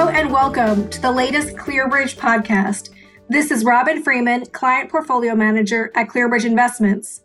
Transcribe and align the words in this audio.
Hello 0.00 0.12
and 0.12 0.32
welcome 0.32 0.88
to 0.88 0.98
the 1.02 1.12
latest 1.12 1.54
ClearBridge 1.56 2.16
podcast. 2.16 2.88
This 3.28 3.50
is 3.50 3.66
Robin 3.66 4.02
Freeman, 4.02 4.46
Client 4.46 4.90
Portfolio 4.90 5.34
Manager 5.34 5.92
at 5.94 6.08
ClearBridge 6.08 6.46
Investments. 6.46 7.20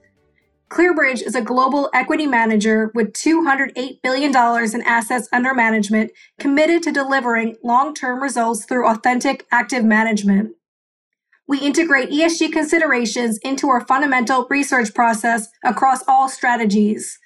ClearBridge 0.70 1.22
is 1.22 1.36
a 1.36 1.42
global 1.42 1.90
equity 1.94 2.28
manager 2.28 2.92
with 2.94 3.14
$208 3.14 4.02
billion 4.02 4.36
in 4.76 4.82
assets 4.82 5.30
under 5.32 5.54
management 5.54 6.12
committed 6.38 6.84
to 6.84 6.92
delivering 6.92 7.56
long 7.64 7.94
term 7.94 8.22
results 8.22 8.66
through 8.66 8.90
authentic 8.90 9.48
active 9.54 9.86
management. 9.86 10.52
We 11.48 11.60
integrate 11.60 12.10
ESG 12.10 12.52
considerations 12.52 13.38
into 13.38 13.70
our 13.70 13.86
fundamental 13.88 14.48
research 14.50 14.94
process 14.94 15.48
across 15.64 16.04
all 16.10 16.28
strategies. 16.28 17.20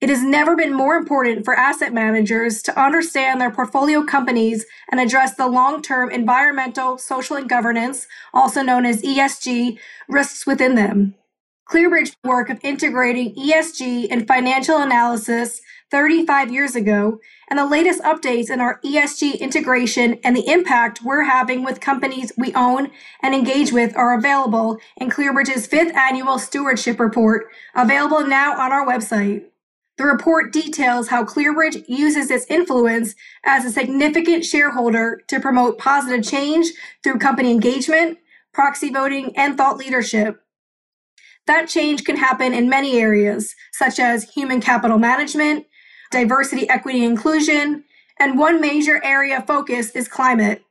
It 0.00 0.10
has 0.10 0.22
never 0.22 0.54
been 0.54 0.72
more 0.72 0.94
important 0.94 1.44
for 1.44 1.54
asset 1.54 1.92
managers 1.92 2.62
to 2.62 2.80
understand 2.80 3.40
their 3.40 3.50
portfolio 3.50 4.04
companies 4.04 4.64
and 4.92 5.00
address 5.00 5.34
the 5.34 5.48
long 5.48 5.82
term 5.82 6.08
environmental, 6.10 6.98
social, 6.98 7.36
and 7.36 7.48
governance, 7.48 8.06
also 8.32 8.62
known 8.62 8.86
as 8.86 9.02
ESG, 9.02 9.76
risks 10.08 10.46
within 10.46 10.76
them. 10.76 11.16
ClearBridge 11.68 12.14
work 12.22 12.48
of 12.48 12.60
integrating 12.62 13.34
ESG 13.34 14.06
and 14.08 14.26
financial 14.26 14.78
analysis 14.78 15.60
35 15.90 16.52
years 16.52 16.76
ago, 16.76 17.18
and 17.50 17.58
the 17.58 17.66
latest 17.66 18.00
updates 18.02 18.50
in 18.50 18.60
our 18.60 18.80
ESG 18.84 19.40
integration 19.40 20.18
and 20.22 20.36
the 20.36 20.48
impact 20.48 21.02
we're 21.02 21.24
having 21.24 21.64
with 21.64 21.80
companies 21.80 22.30
we 22.38 22.54
own 22.54 22.90
and 23.20 23.34
engage 23.34 23.72
with 23.72 23.96
are 23.96 24.16
available 24.16 24.78
in 24.96 25.10
ClearBridge's 25.10 25.66
fifth 25.66 25.94
annual 25.96 26.38
stewardship 26.38 27.00
report, 27.00 27.48
available 27.74 28.24
now 28.24 28.56
on 28.58 28.70
our 28.70 28.86
website. 28.86 29.47
The 29.98 30.04
report 30.04 30.52
details 30.52 31.08
how 31.08 31.24
ClearBridge 31.24 31.88
uses 31.88 32.30
its 32.30 32.46
influence 32.48 33.16
as 33.44 33.64
a 33.64 33.70
significant 33.70 34.44
shareholder 34.44 35.20
to 35.26 35.40
promote 35.40 35.78
positive 35.78 36.24
change 36.24 36.68
through 37.02 37.18
company 37.18 37.50
engagement, 37.50 38.18
proxy 38.54 38.90
voting, 38.90 39.36
and 39.36 39.56
thought 39.56 39.76
leadership. 39.76 40.40
That 41.48 41.68
change 41.68 42.04
can 42.04 42.16
happen 42.16 42.54
in 42.54 42.68
many 42.68 43.00
areas, 43.00 43.56
such 43.72 43.98
as 43.98 44.30
human 44.30 44.60
capital 44.60 44.98
management, 44.98 45.66
diversity, 46.12 46.68
equity, 46.68 47.04
inclusion, 47.04 47.82
and 48.20 48.38
one 48.38 48.60
major 48.60 49.02
area 49.02 49.38
of 49.38 49.46
focus 49.46 49.90
is 49.96 50.06
climate. 50.06 50.62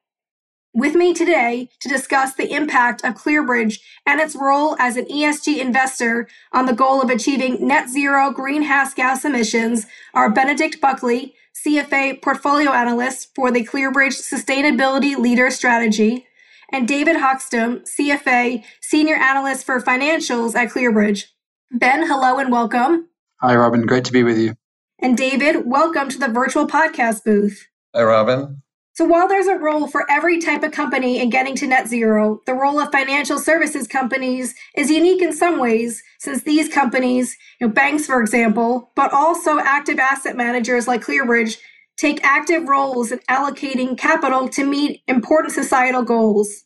With 0.77 0.93
me 0.93 1.11
today 1.11 1.69
to 1.79 1.89
discuss 1.89 2.35
the 2.35 2.53
impact 2.53 3.03
of 3.03 3.15
ClearBridge 3.15 3.79
and 4.05 4.21
its 4.21 4.35
role 4.35 4.75
as 4.77 4.95
an 4.95 5.05
ESG 5.05 5.57
investor 5.57 6.27
on 6.53 6.67
the 6.67 6.73
goal 6.73 7.01
of 7.01 7.09
achieving 7.09 7.67
net 7.67 7.89
zero 7.89 8.29
greenhouse 8.29 8.93
gas 8.93 9.25
emissions 9.25 9.87
are 10.13 10.29
Benedict 10.29 10.79
Buckley, 10.79 11.33
CFA 11.65 12.21
portfolio 12.21 12.73
analyst 12.73 13.33
for 13.33 13.49
the 13.49 13.65
ClearBridge 13.65 14.21
Sustainability 14.21 15.17
Leader 15.17 15.49
Strategy, 15.49 16.27
and 16.71 16.87
David 16.87 17.15
Hochstim, 17.15 17.81
CFA 17.81 18.63
senior 18.79 19.15
analyst 19.15 19.65
for 19.65 19.81
financials 19.81 20.53
at 20.53 20.69
ClearBridge. 20.69 21.23
Ben, 21.71 22.05
hello 22.05 22.37
and 22.37 22.51
welcome. 22.51 23.07
Hi, 23.41 23.55
Robin. 23.55 23.87
Great 23.87 24.05
to 24.05 24.11
be 24.11 24.21
with 24.21 24.37
you. 24.37 24.53
And 24.99 25.17
David, 25.17 25.65
welcome 25.65 26.07
to 26.09 26.19
the 26.19 26.27
virtual 26.27 26.67
podcast 26.67 27.23
booth. 27.23 27.67
Hi, 27.95 28.03
Robin. 28.03 28.61
So 28.97 29.05
while 29.05 29.27
there's 29.27 29.45
a 29.45 29.59
role 29.59 29.85
for 29.85 30.09
every 30.09 30.39
type 30.39 30.63
of 30.63 30.71
company 30.71 31.21
in 31.21 31.29
getting 31.29 31.53
to 31.57 31.67
net 31.67 31.87
zero, 31.87 32.41
the 32.47 32.55
role 32.55 32.79
of 32.79 32.91
financial 32.91 33.37
services 33.37 33.85
companies 33.85 34.55
is 34.75 34.89
unique 34.89 35.21
in 35.21 35.33
some 35.33 35.59
ways, 35.59 36.01
since 36.17 36.41
these 36.41 36.67
companies, 36.67 37.37
you 37.61 37.67
know, 37.67 37.73
banks 37.73 38.07
for 38.07 38.19
example, 38.19 38.91
but 38.95 39.13
also 39.13 39.59
active 39.59 39.99
asset 39.99 40.35
managers 40.35 40.87
like 40.87 41.03
ClearBridge, 41.03 41.57
take 41.95 42.25
active 42.25 42.67
roles 42.67 43.11
in 43.11 43.19
allocating 43.29 43.95
capital 43.95 44.49
to 44.49 44.65
meet 44.65 45.03
important 45.07 45.53
societal 45.53 46.01
goals. 46.01 46.63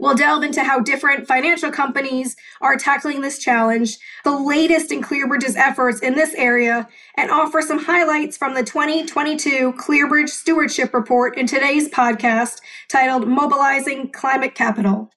We'll 0.00 0.14
delve 0.14 0.42
into 0.42 0.64
how 0.64 0.80
different 0.80 1.26
financial 1.26 1.70
companies 1.70 2.34
are 2.62 2.78
tackling 2.78 3.20
this 3.20 3.38
challenge, 3.38 3.98
the 4.24 4.30
latest 4.30 4.90
in 4.90 5.02
ClearBridge's 5.02 5.56
efforts 5.56 6.00
in 6.00 6.14
this 6.14 6.32
area, 6.36 6.88
and 7.18 7.30
offer 7.30 7.60
some 7.60 7.78
highlights 7.78 8.38
from 8.38 8.54
the 8.54 8.64
2022 8.64 9.74
ClearBridge 9.74 10.30
Stewardship 10.30 10.94
Report 10.94 11.36
in 11.36 11.46
today's 11.46 11.90
podcast 11.90 12.62
titled 12.88 13.28
Mobilizing 13.28 14.10
Climate 14.10 14.54
Capital. 14.54 15.10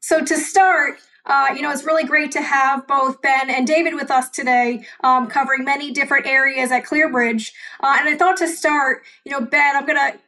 So, 0.00 0.24
to 0.24 0.36
start, 0.36 0.98
uh, 1.26 1.54
you 1.54 1.62
know, 1.62 1.70
it's 1.70 1.84
really 1.84 2.04
great 2.04 2.32
to 2.32 2.42
have 2.42 2.88
both 2.88 3.22
Ben 3.22 3.48
and 3.48 3.68
David 3.68 3.94
with 3.94 4.10
us 4.10 4.30
today, 4.30 4.84
um, 5.04 5.28
covering 5.28 5.64
many 5.64 5.92
different 5.92 6.26
areas 6.26 6.72
at 6.72 6.84
ClearBridge. 6.84 7.52
Uh, 7.80 7.98
and 8.00 8.08
I 8.08 8.16
thought 8.16 8.38
to 8.38 8.48
start, 8.48 9.04
you 9.24 9.30
know, 9.30 9.42
Ben, 9.42 9.76
I'm 9.76 9.86
going 9.86 10.12
to 10.12 10.18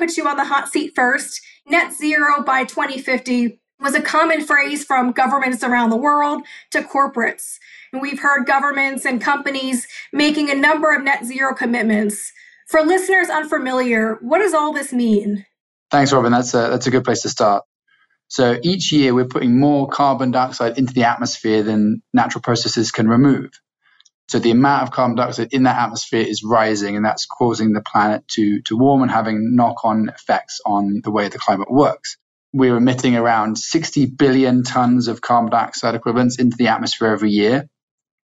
put 0.00 0.16
you 0.16 0.26
on 0.26 0.38
the 0.38 0.44
hot 0.44 0.72
seat 0.72 0.92
first. 0.94 1.42
Net 1.68 1.92
zero 1.92 2.42
by 2.42 2.64
2050 2.64 3.60
was 3.80 3.94
a 3.94 4.00
common 4.00 4.42
phrase 4.42 4.82
from 4.82 5.12
governments 5.12 5.62
around 5.62 5.90
the 5.90 5.96
world 5.96 6.42
to 6.70 6.80
corporates. 6.80 7.58
And 7.92 8.00
we've 8.00 8.20
heard 8.20 8.46
governments 8.46 9.04
and 9.04 9.20
companies 9.20 9.86
making 10.10 10.48
a 10.50 10.54
number 10.54 10.94
of 10.94 11.04
net 11.04 11.26
zero 11.26 11.54
commitments. 11.54 12.32
For 12.68 12.80
listeners 12.80 13.28
unfamiliar, 13.28 14.16
what 14.22 14.38
does 14.38 14.54
all 14.54 14.72
this 14.72 14.90
mean? 14.90 15.44
Thanks, 15.90 16.12
Robin. 16.12 16.32
That's 16.32 16.54
a, 16.54 16.68
that's 16.70 16.86
a 16.86 16.90
good 16.90 17.04
place 17.04 17.22
to 17.22 17.28
start. 17.28 17.64
So 18.28 18.58
each 18.62 18.92
year 18.92 19.12
we're 19.12 19.26
putting 19.26 19.60
more 19.60 19.86
carbon 19.88 20.30
dioxide 20.30 20.78
into 20.78 20.94
the 20.94 21.04
atmosphere 21.04 21.62
than 21.62 22.00
natural 22.14 22.40
processes 22.40 22.90
can 22.90 23.06
remove. 23.06 23.50
So 24.30 24.38
the 24.38 24.52
amount 24.52 24.84
of 24.84 24.92
carbon 24.92 25.16
dioxide 25.16 25.52
in 25.52 25.64
that 25.64 25.76
atmosphere 25.76 26.24
is 26.24 26.44
rising, 26.44 26.94
and 26.94 27.04
that's 27.04 27.26
causing 27.26 27.72
the 27.72 27.80
planet 27.80 28.28
to, 28.28 28.62
to 28.62 28.76
warm 28.76 29.02
and 29.02 29.10
having 29.10 29.56
knock 29.56 29.84
on 29.84 30.08
effects 30.08 30.60
on 30.64 31.00
the 31.02 31.10
way 31.10 31.26
the 31.26 31.38
climate 31.40 31.68
works. 31.68 32.16
We're 32.52 32.76
emitting 32.76 33.16
around 33.16 33.58
60 33.58 34.06
billion 34.06 34.62
tons 34.62 35.08
of 35.08 35.20
carbon 35.20 35.50
dioxide 35.50 35.96
equivalents 35.96 36.38
into 36.38 36.56
the 36.56 36.68
atmosphere 36.68 37.08
every 37.08 37.30
year. 37.30 37.68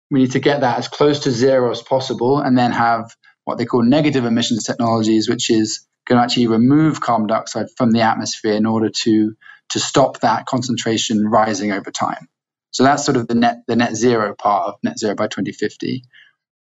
We 0.10 0.22
need 0.22 0.32
to 0.32 0.40
get 0.40 0.62
that 0.62 0.78
as 0.78 0.88
close 0.88 1.20
to 1.24 1.32
zero 1.32 1.70
as 1.70 1.82
possible 1.82 2.40
and 2.40 2.58
then 2.58 2.72
have 2.72 3.14
what 3.44 3.58
they 3.58 3.66
call 3.66 3.84
negative 3.84 4.24
emissions 4.24 4.64
technologies, 4.64 5.28
which 5.28 5.50
is 5.50 5.86
going 6.08 6.18
to 6.18 6.24
actually 6.24 6.48
remove 6.48 7.02
carbon 7.02 7.28
dioxide 7.28 7.68
from 7.76 7.92
the 7.92 8.04
atmosphere 8.04 8.54
in 8.54 8.66
order 8.66 8.90
to, 8.90 9.36
to 9.72 9.80
stop 9.82 10.22
that 10.22 10.46
concentration 10.46 11.28
rising 11.28 11.74
over 11.74 11.92
time. 11.92 12.30
So 12.72 12.84
that's 12.84 13.06
sort 13.06 13.18
of 13.18 13.28
the 13.28 13.36
net 13.36 13.64
the 13.68 13.76
net 13.76 13.96
zero 13.96 14.36
part 14.36 14.68
of 14.68 14.76
net 14.84 15.00
zero 15.00 15.16
by 15.16 15.28
2050. 15.28 16.04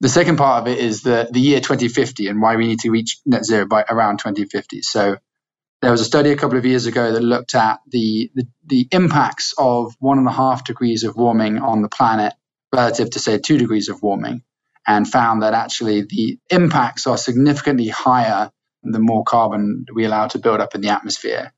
The 0.00 0.08
second 0.08 0.36
part 0.36 0.62
of 0.62 0.68
it 0.68 0.78
is 0.78 1.02
the 1.02 1.28
the 1.30 1.40
year 1.40 1.60
2050 1.60 2.28
and 2.28 2.42
why 2.42 2.56
we 2.56 2.66
need 2.66 2.80
to 2.80 2.90
reach 2.90 3.18
net 3.26 3.44
zero 3.44 3.66
by 3.66 3.84
around 3.88 4.18
2050. 4.18 4.82
So 4.82 5.16
there 5.82 5.92
was 5.92 6.00
a 6.00 6.04
study 6.06 6.30
a 6.30 6.36
couple 6.36 6.56
of 6.58 6.64
years 6.64 6.86
ago 6.86 7.12
that 7.12 7.22
looked 7.22 7.54
at 7.54 7.78
the, 7.88 8.30
the, 8.34 8.46
the 8.64 8.88
impacts 8.90 9.52
of 9.58 9.94
one 9.98 10.18
and 10.18 10.26
a 10.26 10.32
half 10.32 10.64
degrees 10.64 11.04
of 11.04 11.14
warming 11.14 11.58
on 11.58 11.82
the 11.82 11.90
planet 11.90 12.32
relative 12.74 13.10
to 13.10 13.18
say 13.18 13.38
two 13.38 13.58
degrees 13.58 13.90
of 13.90 14.02
warming 14.02 14.42
and 14.86 15.06
found 15.06 15.42
that 15.42 15.52
actually 15.52 16.02
the 16.02 16.38
impacts 16.50 17.06
are 17.06 17.18
significantly 17.18 17.88
higher 17.88 18.50
the 18.82 18.98
more 18.98 19.24
carbon 19.24 19.84
we 19.94 20.04
allow 20.04 20.26
to 20.28 20.38
build 20.38 20.60
up 20.60 20.74
in 20.74 20.80
the 20.80 20.88
atmosphere. 20.88 21.52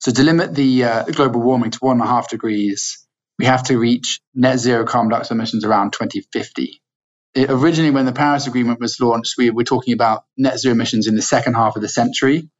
So 0.00 0.10
to 0.10 0.22
limit 0.22 0.54
the 0.54 0.84
uh, 0.84 1.04
global 1.04 1.40
warming 1.42 1.70
to 1.72 1.78
one 1.80 2.00
and 2.00 2.08
a 2.08 2.10
half 2.10 2.30
degrees, 2.30 3.06
we 3.40 3.46
have 3.46 3.62
to 3.64 3.78
reach 3.78 4.20
net 4.34 4.58
zero 4.58 4.84
carbon 4.84 5.10
dioxide 5.10 5.34
emissions 5.36 5.64
around 5.64 5.94
2050. 5.94 6.82
It, 7.34 7.50
originally, 7.50 7.90
when 7.90 8.04
the 8.04 8.12
Paris 8.12 8.46
Agreement 8.46 8.80
was 8.80 9.00
launched, 9.00 9.36
we 9.38 9.48
were 9.48 9.64
talking 9.64 9.94
about 9.94 10.24
net 10.36 10.58
zero 10.58 10.74
emissions 10.74 11.06
in 11.06 11.16
the 11.16 11.22
second 11.22 11.54
half 11.54 11.74
of 11.74 11.80
the 11.80 11.88
century. 11.88 12.50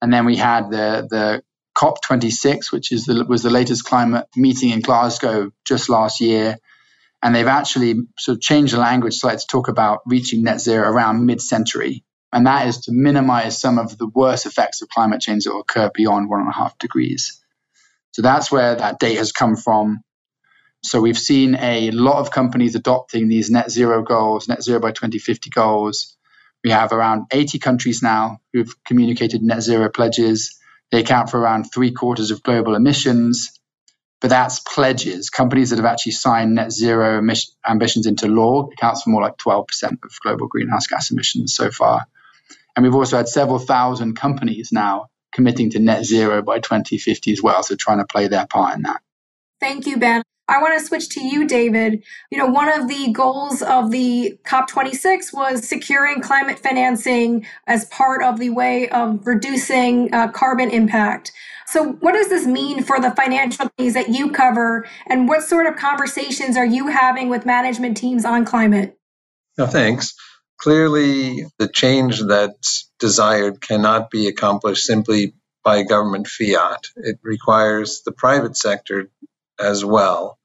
And 0.00 0.12
then 0.12 0.26
we 0.26 0.36
had 0.36 0.70
the, 0.70 1.08
the 1.10 1.42
COP26, 1.76 2.70
which 2.70 2.92
is 2.92 3.06
the, 3.06 3.24
was 3.24 3.42
the 3.42 3.50
latest 3.50 3.84
climate 3.84 4.28
meeting 4.36 4.70
in 4.70 4.82
Glasgow 4.82 5.50
just 5.66 5.88
last 5.88 6.20
year. 6.20 6.56
And 7.20 7.34
they've 7.34 7.48
actually 7.48 7.96
sort 8.16 8.36
of 8.36 8.40
changed 8.40 8.72
the 8.72 8.78
language 8.78 9.16
slightly 9.16 9.40
to 9.40 9.46
talk 9.48 9.66
about 9.66 9.98
reaching 10.06 10.44
net 10.44 10.60
zero 10.60 10.88
around 10.88 11.26
mid 11.26 11.42
century. 11.42 12.04
And 12.32 12.46
that 12.46 12.68
is 12.68 12.82
to 12.82 12.92
minimize 12.92 13.60
some 13.60 13.80
of 13.80 13.98
the 13.98 14.06
worst 14.06 14.46
effects 14.46 14.80
of 14.80 14.88
climate 14.90 15.22
change 15.22 15.42
that 15.42 15.52
will 15.52 15.62
occur 15.62 15.90
beyond 15.92 16.30
one 16.30 16.38
and 16.38 16.48
a 16.48 16.52
half 16.52 16.78
degrees. 16.78 17.42
So 18.12 18.22
that's 18.22 18.52
where 18.52 18.76
that 18.76 19.00
date 19.00 19.18
has 19.18 19.32
come 19.32 19.56
from. 19.56 20.02
So 20.82 21.00
we've 21.00 21.18
seen 21.18 21.56
a 21.56 21.90
lot 21.90 22.20
of 22.20 22.30
companies 22.30 22.74
adopting 22.74 23.28
these 23.28 23.50
net 23.50 23.70
zero 23.70 24.02
goals, 24.02 24.48
net 24.48 24.62
zero 24.62 24.80
by 24.80 24.90
2050 24.90 25.50
goals. 25.50 26.16
We 26.64 26.70
have 26.70 26.92
around 26.92 27.26
80 27.30 27.58
countries 27.58 28.02
now 28.02 28.40
who've 28.52 28.74
communicated 28.84 29.42
net 29.42 29.62
zero 29.62 29.88
pledges. 29.88 30.58
They 30.90 31.00
account 31.00 31.30
for 31.30 31.38
around 31.38 31.64
three 31.64 31.92
quarters 31.92 32.30
of 32.30 32.42
global 32.42 32.74
emissions. 32.74 33.52
But 34.20 34.30
that's 34.30 34.60
pledges. 34.60 35.30
Companies 35.30 35.70
that 35.70 35.76
have 35.76 35.86
actually 35.86 36.12
signed 36.12 36.54
net 36.54 36.72
zero 36.72 37.18
emission, 37.18 37.54
ambitions 37.66 38.06
into 38.06 38.28
law 38.28 38.68
accounts 38.70 39.02
for 39.02 39.10
more 39.10 39.22
like 39.22 39.38
12% 39.38 39.64
of 40.04 40.20
global 40.22 40.46
greenhouse 40.46 40.86
gas 40.86 41.10
emissions 41.10 41.54
so 41.54 41.70
far. 41.70 42.06
And 42.76 42.84
we've 42.84 42.94
also 42.94 43.16
had 43.16 43.28
several 43.28 43.58
thousand 43.58 44.16
companies 44.16 44.70
now 44.72 45.06
committing 45.32 45.70
to 45.70 45.78
net 45.78 46.04
zero 46.04 46.42
by 46.42 46.58
2050 46.58 47.32
as 47.32 47.42
well. 47.42 47.62
So 47.62 47.76
trying 47.76 47.98
to 47.98 48.06
play 48.06 48.28
their 48.28 48.46
part 48.46 48.76
in 48.76 48.82
that. 48.82 49.00
Thank 49.60 49.86
you, 49.86 49.96
Ben. 49.98 50.22
I 50.50 50.60
want 50.60 50.78
to 50.78 50.84
switch 50.84 51.08
to 51.10 51.24
you, 51.24 51.46
David. 51.46 52.02
You 52.30 52.38
know, 52.38 52.46
one 52.46 52.68
of 52.68 52.88
the 52.88 53.12
goals 53.12 53.62
of 53.62 53.92
the 53.92 54.36
COP26 54.44 55.32
was 55.32 55.66
securing 55.66 56.20
climate 56.20 56.58
financing 56.58 57.46
as 57.68 57.84
part 57.86 58.22
of 58.22 58.40
the 58.40 58.50
way 58.50 58.88
of 58.88 59.24
reducing 59.24 60.12
uh, 60.12 60.28
carbon 60.28 60.68
impact. 60.70 61.30
So, 61.68 61.92
what 61.92 62.14
does 62.14 62.28
this 62.28 62.46
mean 62.46 62.82
for 62.82 62.98
the 62.98 63.12
financial 63.12 63.58
companies 63.58 63.94
that 63.94 64.08
you 64.08 64.32
cover, 64.32 64.88
and 65.06 65.28
what 65.28 65.44
sort 65.44 65.66
of 65.68 65.76
conversations 65.76 66.56
are 66.56 66.66
you 66.66 66.88
having 66.88 67.28
with 67.28 67.46
management 67.46 67.96
teams 67.96 68.24
on 68.24 68.44
climate? 68.44 68.98
No, 69.56 69.68
thanks. 69.68 70.14
Clearly, 70.58 71.44
the 71.58 71.68
change 71.68 72.20
that's 72.24 72.90
desired 72.98 73.60
cannot 73.60 74.10
be 74.10 74.26
accomplished 74.26 74.84
simply 74.84 75.34
by 75.62 75.84
government 75.84 76.26
fiat. 76.26 76.88
It 76.96 77.20
requires 77.22 78.02
the 78.04 78.12
private 78.12 78.56
sector 78.56 79.08
as 79.60 79.84
well, 79.84 80.39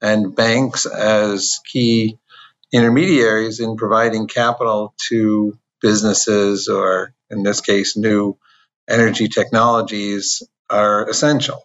and 0.00 0.34
banks 0.34 0.86
as 0.86 1.58
key 1.70 2.18
intermediaries 2.72 3.60
in 3.60 3.76
providing 3.76 4.26
capital 4.26 4.94
to 5.08 5.58
businesses 5.80 6.68
or, 6.68 7.14
in 7.30 7.42
this 7.42 7.60
case, 7.60 7.96
new 7.96 8.36
energy 8.88 9.28
technologies 9.28 10.42
are 10.70 11.08
essential. 11.08 11.62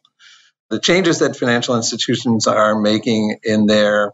The 0.70 0.80
changes 0.80 1.20
that 1.20 1.36
financial 1.36 1.76
institutions 1.76 2.48
are 2.48 2.80
making 2.80 3.38
in 3.44 3.66
their 3.66 4.14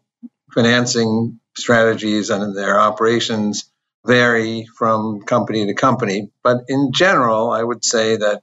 financing 0.53 1.39
strategies 1.57 2.29
and 2.29 2.43
in 2.43 2.53
their 2.53 2.79
operations 2.79 3.71
vary 4.05 4.67
from 4.77 5.21
company 5.21 5.65
to 5.67 5.73
company. 5.73 6.31
But 6.43 6.63
in 6.67 6.91
general, 6.93 7.51
I 7.51 7.63
would 7.63 7.83
say 7.85 8.17
that 8.17 8.41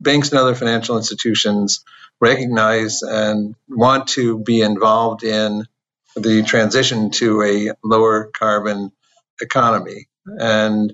banks 0.00 0.30
and 0.30 0.38
other 0.38 0.54
financial 0.54 0.96
institutions 0.96 1.84
recognize 2.20 3.02
and 3.02 3.54
want 3.68 4.08
to 4.08 4.38
be 4.38 4.60
involved 4.60 5.24
in 5.24 5.66
the 6.16 6.42
transition 6.42 7.10
to 7.10 7.42
a 7.42 7.72
lower 7.82 8.30
carbon 8.36 8.92
economy. 9.40 10.08
And 10.26 10.92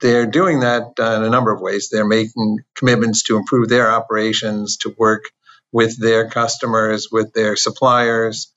they're 0.00 0.26
doing 0.26 0.60
that 0.60 0.92
in 0.98 1.24
a 1.24 1.30
number 1.30 1.52
of 1.52 1.60
ways. 1.60 1.88
They're 1.90 2.06
making 2.06 2.60
commitments 2.74 3.24
to 3.24 3.36
improve 3.36 3.68
their 3.68 3.90
operations, 3.90 4.76
to 4.78 4.94
work 4.96 5.24
with 5.72 5.98
their 5.98 6.30
customers, 6.30 7.08
with 7.10 7.32
their 7.32 7.56
suppliers 7.56 8.52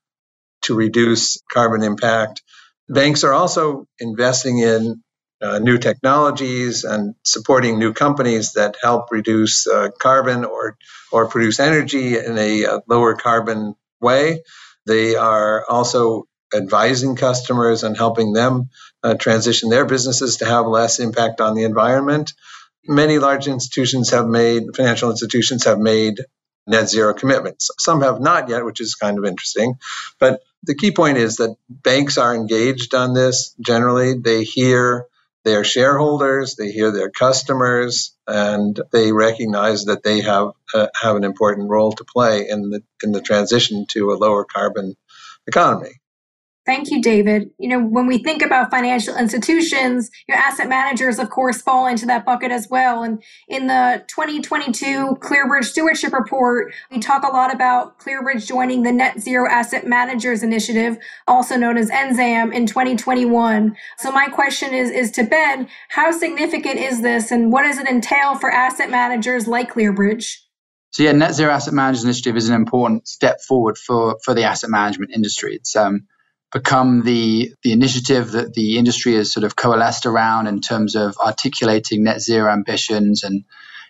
to 0.63 0.75
reduce 0.75 1.41
carbon 1.51 1.81
impact. 1.83 2.43
Banks 2.87 3.23
are 3.23 3.33
also 3.33 3.87
investing 3.99 4.59
in 4.59 5.01
uh, 5.41 5.59
new 5.59 5.77
technologies 5.77 6.83
and 6.83 7.15
supporting 7.23 7.79
new 7.79 7.93
companies 7.93 8.53
that 8.53 8.77
help 8.81 9.11
reduce 9.11 9.67
uh, 9.67 9.89
carbon 9.99 10.45
or 10.45 10.77
or 11.11 11.27
produce 11.27 11.59
energy 11.59 12.17
in 12.17 12.37
a, 12.37 12.65
uh, 12.65 12.79
lower 12.87 13.15
carbon 13.15 13.75
way. 13.99 14.43
They 14.85 15.15
are 15.15 15.65
also 15.67 16.27
advising 16.53 17.15
customers 17.15 17.83
and 17.83 17.97
helping 17.97 18.33
them 18.33 18.69
uh, 19.03 19.15
transition 19.15 19.69
their 19.69 19.85
businesses 19.85 20.37
to 20.37 20.45
have 20.45 20.65
less 20.67 20.99
impact 20.99 21.41
on 21.41 21.55
the 21.55 21.63
environment. 21.63 22.33
Many 22.87 23.19
large 23.19 23.47
institutions 23.47 24.09
have 24.11 24.27
made, 24.27 24.63
financial 24.75 25.11
institutions 25.11 25.65
have 25.65 25.79
made 25.79 26.19
net 26.67 26.89
zero 26.89 27.13
commitments. 27.13 27.69
Some 27.79 28.01
have 28.01 28.19
not 28.21 28.49
yet, 28.49 28.65
which 28.65 28.81
is 28.81 28.95
kind 28.95 29.17
of 29.17 29.25
interesting. 29.25 29.75
But 30.19 30.41
the 30.63 30.75
key 30.75 30.91
point 30.91 31.17
is 31.17 31.37
that 31.37 31.55
banks 31.69 32.17
are 32.17 32.35
engaged 32.35 32.93
on 32.93 33.13
this 33.13 33.55
generally. 33.59 34.13
They 34.13 34.43
hear 34.43 35.07
their 35.43 35.63
shareholders, 35.63 36.55
they 36.55 36.71
hear 36.71 36.91
their 36.91 37.09
customers, 37.09 38.15
and 38.27 38.79
they 38.91 39.11
recognize 39.11 39.85
that 39.85 40.03
they 40.03 40.21
have 40.21 40.49
uh, 40.73 40.87
have 40.99 41.15
an 41.15 41.23
important 41.23 41.69
role 41.69 41.91
to 41.93 42.03
play 42.05 42.47
in 42.49 42.69
the 42.69 42.83
in 43.03 43.11
the 43.11 43.21
transition 43.21 43.85
to 43.91 44.11
a 44.11 44.15
lower 44.15 44.45
carbon 44.45 44.95
economy. 45.47 46.00
Thank 46.63 46.91
you, 46.91 47.01
David. 47.01 47.49
You 47.57 47.69
know, 47.69 47.83
when 47.83 48.05
we 48.05 48.19
think 48.19 48.43
about 48.43 48.69
financial 48.69 49.17
institutions, 49.17 50.11
your 50.27 50.37
asset 50.37 50.69
managers, 50.69 51.17
of 51.17 51.31
course, 51.31 51.59
fall 51.59 51.87
into 51.87 52.05
that 52.05 52.23
bucket 52.23 52.51
as 52.51 52.67
well. 52.69 53.01
And 53.01 53.23
in 53.47 53.65
the 53.65 54.03
2022 54.07 55.17
ClearBridge 55.21 55.63
Stewardship 55.63 56.13
Report, 56.13 56.71
we 56.91 56.99
talk 56.99 57.23
a 57.23 57.31
lot 57.31 57.51
about 57.51 57.97
ClearBridge 57.97 58.47
joining 58.47 58.83
the 58.83 58.91
Net 58.91 59.19
Zero 59.19 59.49
Asset 59.49 59.87
Managers 59.87 60.43
Initiative, 60.43 60.99
also 61.27 61.57
known 61.57 61.77
as 61.77 61.89
NZAM, 61.89 62.53
in 62.53 62.67
2021. 62.67 63.75
So 63.97 64.11
my 64.11 64.27
question 64.27 64.71
is, 64.71 64.91
is 64.91 65.09
to 65.11 65.23
Ben, 65.23 65.67
how 65.89 66.11
significant 66.11 66.77
is 66.77 67.01
this 67.01 67.31
and 67.31 67.51
what 67.51 67.63
does 67.63 67.79
it 67.79 67.87
entail 67.87 68.35
for 68.35 68.51
asset 68.51 68.91
managers 68.91 69.47
like 69.47 69.73
ClearBridge? 69.73 70.35
So 70.91 71.03
yeah, 71.03 71.13
Net 71.13 71.33
Zero 71.33 71.51
Asset 71.53 71.73
Managers 71.73 72.03
Initiative 72.03 72.35
is 72.35 72.49
an 72.49 72.55
important 72.55 73.07
step 73.07 73.41
forward 73.41 73.77
for, 73.77 74.19
for 74.23 74.35
the 74.35 74.43
asset 74.43 74.69
management 74.69 75.11
industry. 75.15 75.55
It's 75.55 75.75
um, 75.75 76.01
become 76.51 77.03
the 77.03 77.53
the 77.63 77.71
initiative 77.71 78.31
that 78.31 78.53
the 78.53 78.77
industry 78.77 79.15
has 79.15 79.31
sort 79.31 79.43
of 79.43 79.55
coalesced 79.55 80.05
around 80.05 80.47
in 80.47 80.61
terms 80.61 80.95
of 80.95 81.17
articulating 81.17 82.03
net 82.03 82.21
zero 82.21 82.51
ambitions, 82.51 83.23
and 83.23 83.43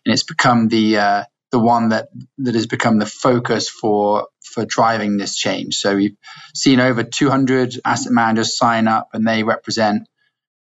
and 0.05 0.13
it's 0.13 0.23
become 0.23 0.67
the 0.67 0.97
uh, 0.97 1.23
the 1.51 1.59
one 1.59 1.89
that 1.89 2.09
that 2.39 2.55
has 2.55 2.67
become 2.67 2.99
the 2.99 3.05
focus 3.05 3.69
for 3.69 4.27
for 4.43 4.65
driving 4.65 5.17
this 5.17 5.35
change. 5.35 5.77
So 5.77 5.95
we've 5.95 6.17
seen 6.53 6.79
over 6.79 7.03
200 7.03 7.79
asset 7.85 8.11
managers 8.11 8.57
sign 8.57 8.87
up, 8.87 9.09
and 9.13 9.27
they 9.27 9.43
represent 9.43 10.07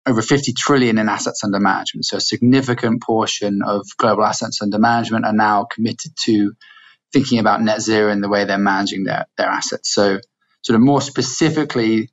over 0.08 0.22
50 0.22 0.54
trillion 0.54 0.98
in 0.98 1.10
assets 1.10 1.44
under 1.44 1.60
management. 1.60 2.06
So 2.06 2.18
a 2.18 2.22
significant 2.22 3.04
portion 3.04 3.62
of 3.66 3.86
global 3.98 4.24
assets 4.24 4.62
under 4.62 4.80
management 4.80 5.26
are 5.26 5.34
now 5.34 5.66
committed 5.66 6.14
to 6.26 6.54
thinking 7.12 7.40
about 7.40 7.62
net 7.62 7.82
zero 7.82 8.12
in 8.12 8.22
the 8.22 8.30
way 8.30 8.46
they're 8.46 8.58
managing 8.58 9.04
their, 9.04 9.26
their 9.38 9.48
assets. 9.48 9.94
So 9.94 10.20
sort 10.68 10.76
of 10.76 10.82
more 10.82 11.00
specifically, 11.00 12.10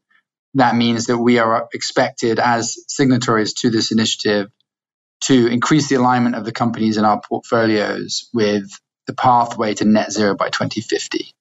that 0.54 0.76
means 0.76 1.06
that 1.06 1.18
we 1.18 1.38
are 1.38 1.68
expected 1.74 2.38
as 2.38 2.76
signatories 2.86 3.52
to 3.54 3.68
this 3.68 3.90
initiative 3.90 4.48
to 5.22 5.48
increase 5.48 5.88
the 5.88 5.96
alignment 5.96 6.36
of 6.36 6.44
the 6.44 6.52
companies 6.52 6.96
in 6.96 7.04
our 7.04 7.20
portfolios 7.20 8.30
with 8.32 8.70
the 9.08 9.12
pathway 9.12 9.74
to 9.74 9.84
net 9.84 10.12
zero 10.12 10.36
by 10.36 10.50
2050. 10.50 11.32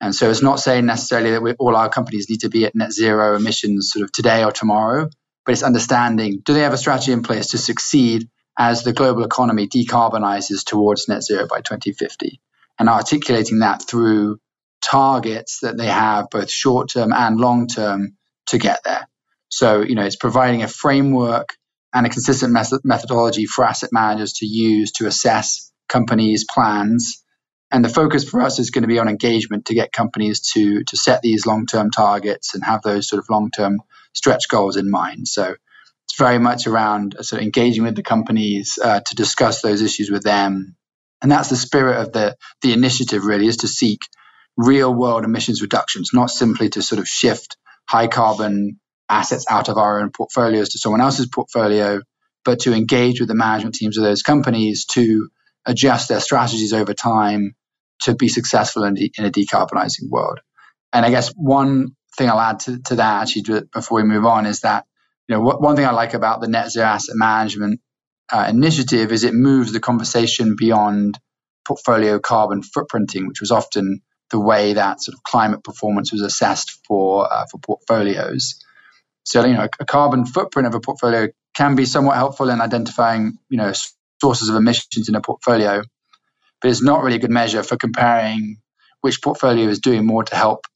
And 0.00 0.14
so 0.14 0.30
it's 0.30 0.40
not 0.40 0.58
saying 0.58 0.86
necessarily 0.86 1.32
that 1.32 1.56
all 1.58 1.76
our 1.76 1.90
companies 1.90 2.30
need 2.30 2.40
to 2.40 2.48
be 2.48 2.64
at 2.64 2.74
net 2.74 2.92
zero 2.92 3.36
emissions 3.36 3.90
sort 3.92 4.02
of 4.02 4.10
today 4.10 4.42
or 4.42 4.52
tomorrow, 4.52 5.10
but 5.44 5.52
it's 5.52 5.62
understanding 5.62 6.40
do 6.42 6.54
they 6.54 6.60
have 6.60 6.72
a 6.72 6.78
strategy 6.78 7.12
in 7.12 7.22
place 7.22 7.48
to 7.48 7.58
succeed 7.58 8.26
as 8.58 8.84
the 8.84 8.94
global 8.94 9.22
economy 9.22 9.68
decarbonizes 9.68 10.64
towards 10.64 11.08
net 11.08 11.22
zero 11.22 11.46
by 11.46 11.60
2050 11.60 12.40
and 12.78 12.88
articulating 12.88 13.58
that 13.58 13.82
through 13.86 14.38
targets 14.82 15.60
that 15.60 15.76
they 15.78 15.86
have, 15.86 16.28
both 16.30 16.50
short 16.50 16.90
term 16.90 17.12
and 17.12 17.38
long 17.38 17.66
term, 17.66 18.16
to 18.46 18.58
get 18.58 18.80
there. 18.84 19.08
So, 19.48 19.82
you 19.82 19.94
know, 19.94 20.04
it's 20.04 20.16
providing 20.16 20.62
a 20.62 20.68
framework 20.68 21.56
and 21.94 22.06
a 22.06 22.10
consistent 22.10 22.52
methodology 22.84 23.46
for 23.46 23.64
asset 23.64 23.90
managers 23.92 24.34
to 24.34 24.46
use 24.46 24.92
to 24.92 25.06
assess 25.06 25.70
companies' 25.88 26.44
plans. 26.44 27.22
And 27.70 27.84
the 27.84 27.88
focus 27.88 28.28
for 28.28 28.40
us 28.40 28.58
is 28.58 28.70
going 28.70 28.82
to 28.82 28.88
be 28.88 28.98
on 28.98 29.08
engagement 29.08 29.66
to 29.66 29.74
get 29.74 29.92
companies 29.92 30.40
to 30.52 30.84
to 30.84 30.96
set 30.96 31.22
these 31.22 31.46
long 31.46 31.66
term 31.66 31.90
targets 31.90 32.54
and 32.54 32.64
have 32.64 32.82
those 32.82 33.08
sort 33.08 33.20
of 33.20 33.28
long 33.30 33.50
term 33.50 33.80
stretch 34.14 34.48
goals 34.48 34.76
in 34.76 34.90
mind. 34.90 35.28
So 35.28 35.54
it's 36.04 36.18
very 36.18 36.38
much 36.38 36.66
around 36.66 37.16
uh, 37.16 37.22
sort 37.22 37.40
of 37.40 37.44
engaging 37.44 37.84
with 37.84 37.96
the 37.96 38.02
companies 38.02 38.78
uh, 38.82 39.00
to 39.00 39.14
discuss 39.14 39.62
those 39.62 39.80
issues 39.80 40.10
with 40.10 40.22
them. 40.22 40.76
And 41.22 41.30
that's 41.30 41.48
the 41.48 41.56
spirit 41.56 42.00
of 42.00 42.12
the 42.12 42.36
the 42.60 42.72
initiative 42.72 43.24
really 43.24 43.46
is 43.46 43.58
to 43.58 43.68
seek 43.68 44.00
real 44.56 44.92
world 44.92 45.24
emissions 45.24 45.62
reductions, 45.62 46.10
not 46.12 46.30
simply 46.30 46.68
to 46.70 46.82
sort 46.82 46.98
of 46.98 47.08
shift 47.08 47.56
high 47.88 48.06
carbon 48.06 48.78
assets 49.08 49.46
out 49.50 49.68
of 49.68 49.76
our 49.76 50.00
own 50.00 50.10
portfolios 50.10 50.70
to 50.70 50.78
someone 50.78 51.00
else's 51.00 51.26
portfolio, 51.26 52.00
but 52.44 52.60
to 52.60 52.72
engage 52.72 53.20
with 53.20 53.28
the 53.28 53.34
management 53.34 53.74
teams 53.74 53.98
of 53.98 54.04
those 54.04 54.22
companies 54.22 54.86
to 54.86 55.28
adjust 55.66 56.08
their 56.08 56.20
strategies 56.20 56.72
over 56.72 56.94
time 56.94 57.54
to 58.00 58.14
be 58.14 58.28
successful 58.28 58.84
in, 58.84 58.96
in 58.96 59.24
a 59.24 59.30
decarbonizing 59.30 60.08
world. 60.08 60.40
And 60.92 61.06
I 61.06 61.10
guess 61.10 61.30
one 61.36 61.96
thing 62.16 62.28
I'll 62.28 62.40
add 62.40 62.60
to, 62.60 62.78
to 62.82 62.96
that 62.96 63.22
actually 63.22 63.62
before 63.72 63.98
we 63.98 64.04
move 64.04 64.24
on 64.24 64.46
is 64.46 64.60
that 64.60 64.84
you 65.28 65.36
know 65.36 65.40
what, 65.40 65.62
one 65.62 65.76
thing 65.76 65.86
I 65.86 65.92
like 65.92 66.14
about 66.14 66.40
the 66.40 66.48
net 66.48 66.70
zero 66.70 66.86
asset 66.86 67.14
management 67.16 67.80
uh, 68.30 68.46
initiative 68.48 69.12
is 69.12 69.24
it 69.24 69.34
moves 69.34 69.72
the 69.72 69.80
conversation 69.80 70.56
beyond 70.56 71.18
portfolio 71.64 72.18
carbon 72.18 72.62
footprinting, 72.62 73.28
which 73.28 73.40
was 73.40 73.50
often 73.50 74.02
the 74.32 74.40
way 74.40 74.72
that 74.72 75.00
sort 75.00 75.14
of 75.14 75.22
climate 75.22 75.62
performance 75.62 76.10
was 76.10 76.22
assessed 76.22 76.80
for 76.86 77.32
uh, 77.32 77.46
for 77.46 77.58
portfolios. 77.58 78.64
So 79.24 79.44
you 79.44 79.52
know, 79.54 79.68
a 79.78 79.84
carbon 79.84 80.26
footprint 80.26 80.66
of 80.66 80.74
a 80.74 80.80
portfolio 80.80 81.28
can 81.54 81.76
be 81.76 81.84
somewhat 81.84 82.16
helpful 82.16 82.50
in 82.50 82.60
identifying 82.60 83.38
you 83.48 83.58
know 83.58 83.72
sources 84.20 84.48
of 84.48 84.56
emissions 84.56 85.08
in 85.08 85.14
a 85.14 85.20
portfolio, 85.20 85.82
but 86.60 86.70
it's 86.70 86.82
not 86.82 87.04
really 87.04 87.16
a 87.16 87.20
good 87.20 87.30
measure 87.30 87.62
for 87.62 87.76
comparing 87.76 88.56
which 89.02 89.22
portfolio 89.22 89.68
is 89.68 89.80
doing 89.80 90.06
more 90.06 90.24
to 90.24 90.34
help 90.34 90.66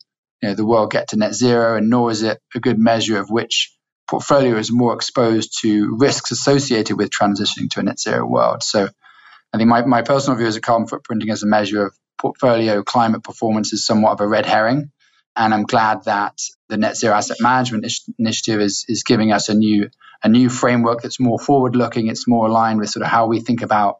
you 0.43 0.51
know, 0.51 0.55
the 0.55 0.67
world 0.67 0.91
get 0.93 1.09
to 1.09 1.17
net 1.17 1.35
zero, 1.35 1.77
and 1.77 1.89
nor 1.89 2.11
is 2.11 2.23
it 2.23 2.39
a 2.55 2.61
good 2.61 2.79
measure 2.79 3.19
of 3.19 3.31
which 3.31 3.73
portfolio 4.09 4.57
is 4.57 4.71
more 4.71 4.95
exposed 4.95 5.59
to 5.63 5.97
risks 5.97 6.31
associated 6.31 6.97
with 6.97 7.11
transitioning 7.11 7.71
to 7.71 7.81
a 7.81 7.83
net 7.83 7.99
zero 7.99 8.27
world. 8.27 8.63
So 8.63 8.89
I 9.53 9.57
think 9.57 9.69
my, 9.69 9.85
my 9.85 10.03
personal 10.03 10.37
view 10.39 10.47
is 10.47 10.55
that 10.55 10.63
carbon 10.63 10.87
footprinting 10.87 11.33
is 11.33 11.43
a 11.43 11.47
measure 11.47 11.87
of 11.87 11.97
portfolio 12.19 12.83
climate 12.83 13.23
performance 13.23 13.73
is 13.73 13.85
somewhat 13.85 14.13
of 14.13 14.21
a 14.21 14.27
red 14.27 14.47
herring. 14.47 14.91
And 15.37 15.53
I'm 15.53 15.65
glad 15.65 16.05
that 16.05 16.39
the 16.69 16.77
Net 16.77 16.97
Zero 16.97 17.15
Asset 17.15 17.39
Management 17.41 17.87
Initiative 18.19 18.61
is, 18.61 18.85
is 18.89 19.03
giving 19.03 19.33
us 19.33 19.49
a 19.49 19.55
new 19.55 19.91
a 20.23 20.29
new 20.29 20.49
framework 20.49 21.03
that's 21.03 21.21
more 21.21 21.39
forward 21.39 21.77
looking. 21.77 22.07
It's 22.07 22.27
more 22.27 22.47
aligned 22.47 22.81
with 22.81 22.89
sort 22.89 23.05
of 23.05 23.11
how 23.11 23.27
we 23.27 23.41
think 23.41 23.61
about 23.61 23.99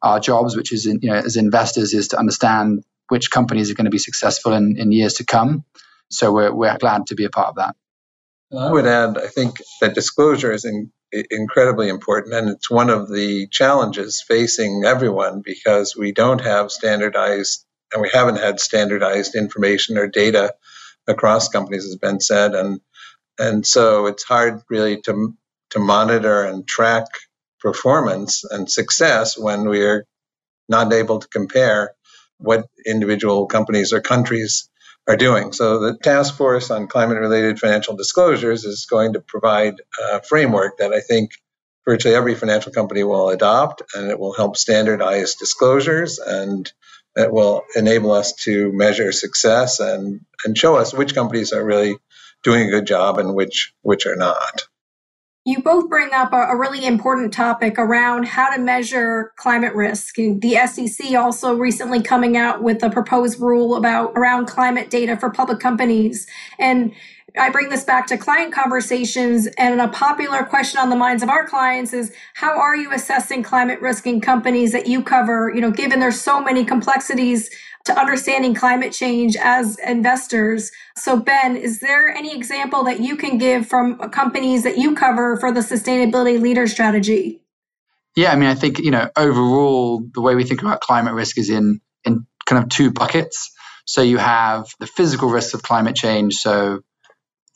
our 0.00 0.20
jobs, 0.20 0.56
which 0.56 0.72
is 0.72 0.86
in, 0.86 1.00
you 1.02 1.10
know 1.10 1.16
as 1.16 1.36
investors 1.36 1.94
is 1.94 2.08
to 2.08 2.18
understand 2.18 2.84
which 3.08 3.30
companies 3.30 3.70
are 3.70 3.74
going 3.74 3.86
to 3.86 3.90
be 3.90 3.98
successful 3.98 4.52
in, 4.52 4.76
in 4.78 4.92
years 4.92 5.14
to 5.14 5.24
come. 5.24 5.64
So 6.10 6.32
we're 6.32 6.54
we're 6.54 6.78
glad 6.78 7.08
to 7.08 7.16
be 7.16 7.24
a 7.24 7.30
part 7.30 7.48
of 7.48 7.56
that. 7.56 7.74
I 8.56 8.70
would 8.70 8.86
add, 8.86 9.18
I 9.18 9.26
think 9.26 9.60
that 9.80 9.94
disclosure 9.94 10.52
is 10.52 10.64
in, 10.64 10.90
incredibly 11.30 11.88
important, 11.88 12.34
and 12.34 12.48
it's 12.50 12.70
one 12.70 12.90
of 12.90 13.10
the 13.12 13.48
challenges 13.48 14.22
facing 14.26 14.84
everyone 14.84 15.42
because 15.44 15.96
we 15.96 16.12
don't 16.12 16.40
have 16.40 16.70
standardized, 16.70 17.64
and 17.92 18.02
we 18.02 18.10
haven't 18.12 18.36
had 18.38 18.60
standardized 18.60 19.34
information 19.34 19.98
or 19.98 20.06
data 20.08 20.54
across 21.08 21.48
companies, 21.48 21.86
as 21.86 21.96
Ben 21.96 22.20
said, 22.20 22.54
and 22.54 22.80
and 23.38 23.66
so 23.66 24.06
it's 24.06 24.24
hard 24.24 24.62
really 24.70 25.00
to 25.02 25.34
to 25.70 25.78
monitor 25.80 26.44
and 26.44 26.66
track 26.68 27.06
performance 27.60 28.44
and 28.44 28.70
success 28.70 29.38
when 29.38 29.68
we're 29.68 30.06
not 30.68 30.92
able 30.92 31.20
to 31.20 31.28
compare 31.28 31.92
what 32.38 32.66
individual 32.86 33.46
companies 33.46 33.92
or 33.92 34.00
countries 34.02 34.70
are 35.08 35.16
doing. 35.16 35.52
So 35.52 35.80
the 35.80 35.96
task 35.96 36.36
force 36.36 36.70
on 36.70 36.86
climate 36.86 37.18
related 37.18 37.58
financial 37.58 37.96
disclosures 37.96 38.64
is 38.64 38.86
going 38.86 39.14
to 39.14 39.20
provide 39.20 39.74
a 40.12 40.22
framework 40.22 40.76
that 40.78 40.92
I 40.92 41.00
think 41.00 41.30
virtually 41.86 42.14
every 42.14 42.34
financial 42.34 42.70
company 42.70 43.02
will 43.02 43.30
adopt 43.30 43.82
and 43.94 44.10
it 44.10 44.18
will 44.18 44.34
help 44.34 44.58
standardize 44.58 45.34
disclosures 45.36 46.18
and 46.18 46.70
it 47.16 47.32
will 47.32 47.64
enable 47.74 48.12
us 48.12 48.34
to 48.34 48.70
measure 48.72 49.10
success 49.10 49.80
and, 49.80 50.20
and 50.44 50.56
show 50.56 50.76
us 50.76 50.92
which 50.92 51.14
companies 51.14 51.54
are 51.54 51.64
really 51.64 51.96
doing 52.44 52.68
a 52.68 52.70
good 52.70 52.86
job 52.86 53.18
and 53.18 53.34
which 53.34 53.72
which 53.82 54.06
are 54.06 54.16
not. 54.16 54.68
You 55.48 55.62
both 55.62 55.88
bring 55.88 56.12
up 56.12 56.34
a, 56.34 56.42
a, 56.42 56.56
really 56.58 56.84
important 56.84 57.32
topic 57.32 57.78
around 57.78 58.26
how 58.26 58.54
to 58.54 58.60
measure 58.60 59.32
climate 59.36 59.74
risk. 59.74 60.16
The 60.16 60.58
SEC 60.66 61.14
also 61.14 61.54
recently 61.54 62.02
coming 62.02 62.36
out 62.36 62.62
with 62.62 62.82
a 62.82 62.90
proposed 62.90 63.40
rule 63.40 63.74
about 63.74 64.12
around 64.14 64.44
climate 64.44 64.90
data 64.90 65.16
for 65.16 65.30
public 65.30 65.58
companies. 65.58 66.26
And 66.58 66.92
I 67.36 67.50
bring 67.50 67.68
this 67.68 67.84
back 67.84 68.06
to 68.08 68.16
client 68.16 68.54
conversations, 68.54 69.46
and 69.58 69.80
a 69.80 69.88
popular 69.88 70.44
question 70.44 70.80
on 70.80 70.88
the 70.88 70.96
minds 70.96 71.22
of 71.22 71.28
our 71.28 71.46
clients 71.46 71.92
is 71.92 72.12
how 72.34 72.58
are 72.58 72.74
you 72.74 72.92
assessing 72.92 73.42
climate 73.42 73.80
risk 73.80 74.06
in 74.06 74.20
companies 74.20 74.72
that 74.72 74.86
you 74.86 75.02
cover? 75.02 75.52
You 75.54 75.60
know, 75.60 75.70
given 75.70 76.00
there's 76.00 76.20
so 76.20 76.40
many 76.40 76.64
complexities 76.64 77.50
to 77.84 77.98
understanding 77.98 78.54
climate 78.54 78.92
change 78.92 79.36
as 79.36 79.78
investors. 79.78 80.70
So, 80.96 81.18
Ben, 81.18 81.56
is 81.56 81.80
there 81.80 82.08
any 82.08 82.34
example 82.34 82.84
that 82.84 83.00
you 83.00 83.16
can 83.16 83.38
give 83.38 83.66
from 83.66 83.98
companies 84.10 84.62
that 84.64 84.78
you 84.78 84.94
cover 84.94 85.36
for 85.36 85.52
the 85.52 85.60
sustainability 85.60 86.40
leader 86.40 86.66
strategy? 86.66 87.40
Yeah, 88.16 88.32
I 88.32 88.36
mean, 88.36 88.48
I 88.48 88.54
think 88.54 88.78
you 88.78 88.90
know 88.90 89.10
overall 89.16 90.02
the 90.12 90.20
way 90.20 90.34
we 90.34 90.44
think 90.44 90.62
about 90.62 90.80
climate 90.80 91.14
risk 91.14 91.38
is 91.38 91.50
in 91.50 91.80
in 92.04 92.26
kind 92.46 92.62
of 92.62 92.70
two 92.70 92.90
buckets. 92.90 93.50
So 93.86 94.02
you 94.02 94.18
have 94.18 94.66
the 94.80 94.86
physical 94.86 95.30
risks 95.30 95.54
of 95.54 95.62
climate 95.62 95.96
change. 95.96 96.34
So 96.34 96.80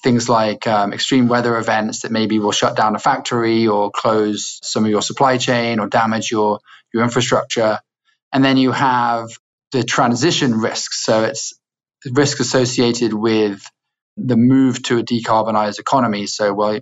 things 0.03 0.29
like 0.29 0.67
um, 0.67 0.93
extreme 0.93 1.29
weather 1.29 1.57
events 1.57 2.01
that 2.01 2.13
maybe 2.13 2.39
will 2.39 2.53
shut 2.53 2.77
down 2.77 2.97
a 2.97 2.99
factory 2.99 3.67
or 3.67 3.91
close 3.91 4.59
some 4.63 4.85
of 4.85 4.91
your 4.91 5.03
supply 5.03 5.39
chain 5.39 5.79
or 5.79 5.89
damage 5.89 6.31
your 6.31 6.61
your 6.93 7.03
infrastructure. 7.03 7.79
And 8.33 8.45
then 8.45 8.57
you 8.57 8.73
have 8.73 9.31
the 9.73 9.83
transition 9.85 10.55
risks. 10.59 11.05
So 11.05 11.25
it's 11.25 11.55
risk 12.11 12.41
associated 12.41 13.13
with 13.13 13.63
the 14.17 14.37
move 14.37 14.83
to 14.85 14.99
a 14.99 15.03
decarbonized 15.03 15.79
economy. 15.79 16.27
So, 16.27 16.53
well, 16.53 16.81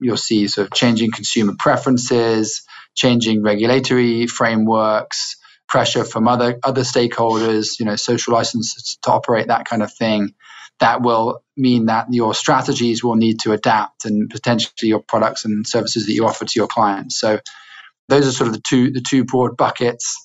you'll 0.00 0.16
see 0.16 0.48
sort 0.48 0.66
of 0.66 0.74
changing 0.74 1.12
consumer 1.12 1.54
preferences, 1.58 2.62
changing 2.94 3.42
regulatory 3.42 4.26
frameworks, 4.26 5.36
pressure 5.68 6.04
from 6.04 6.28
other 6.28 6.58
other 6.62 6.82
stakeholders, 6.82 7.78
you 7.78 7.86
know, 7.86 7.96
social 7.96 8.34
licenses 8.34 8.98
to 9.02 9.10
operate, 9.10 9.48
that 9.48 9.64
kind 9.64 9.82
of 9.82 9.92
thing. 9.92 10.34
That 10.82 11.02
will 11.02 11.42
mean 11.56 11.86
that 11.86 12.08
your 12.12 12.34
strategies 12.34 13.04
will 13.04 13.16
need 13.16 13.40
to 13.42 13.54
adapt 13.54 14.06
and 14.06 14.30
potentially 14.30 14.90
your 14.90 15.02
products 15.02 15.46
and 15.46 15.66
services 15.66 16.06
that 16.06 16.14
you 16.14 16.26
offer 16.26 16.46
to 16.46 16.60
your 16.60 16.68
clients. 16.68 17.20
So 17.20 17.40
those 18.08 18.28
are 18.28 18.32
sort 18.32 18.48
of 18.48 18.54
the 18.54 18.62
two 18.68 18.92
the 18.92 19.02
two 19.02 19.24
broad 19.24 19.56
buckets 19.56 20.18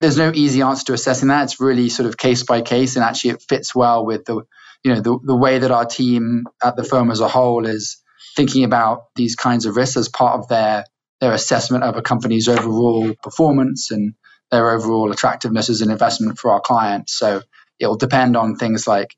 there's 0.00 0.18
no 0.18 0.32
easy 0.34 0.62
answer 0.62 0.86
to 0.86 0.94
assessing 0.94 1.28
that. 1.30 1.44
It's 1.44 1.60
really 1.60 1.90
sort 1.90 2.08
of 2.08 2.18
case 2.18 2.44
by 2.44 2.62
case, 2.62 2.96
and 2.96 3.04
actually 3.04 3.32
it 3.32 3.42
fits 3.48 3.74
well 3.74 4.06
with 4.06 4.26
the 4.26 4.42
you 4.84 4.94
know 4.94 5.00
the, 5.02 5.18
the 5.24 5.36
way 5.36 5.58
that 5.60 5.72
our 5.72 5.86
team 5.86 6.46
at 6.64 6.76
the 6.76 6.84
firm 6.84 7.10
as 7.10 7.20
a 7.20 7.28
whole 7.28 7.66
is 7.66 8.02
thinking 8.36 8.64
about 8.64 9.06
these 9.16 9.36
kinds 9.36 9.66
of 9.66 9.76
risks 9.76 9.98
as 9.98 10.08
part 10.08 10.40
of 10.40 10.48
their 10.48 10.84
their 11.20 11.34
assessment 11.34 11.84
of 11.84 11.96
a 11.98 12.02
company's 12.02 12.48
overall 12.48 13.12
performance 13.24 13.90
and 13.90 14.14
their 14.52 14.70
overall 14.70 15.12
attractiveness 15.12 15.70
as 15.70 15.82
an 15.82 15.90
investment 15.90 16.38
for 16.38 16.52
our 16.52 16.60
clients. 16.62 17.18
So 17.18 17.42
it'll 17.80 17.98
depend 17.98 18.38
on 18.38 18.56
things 18.56 18.86
like 18.86 19.16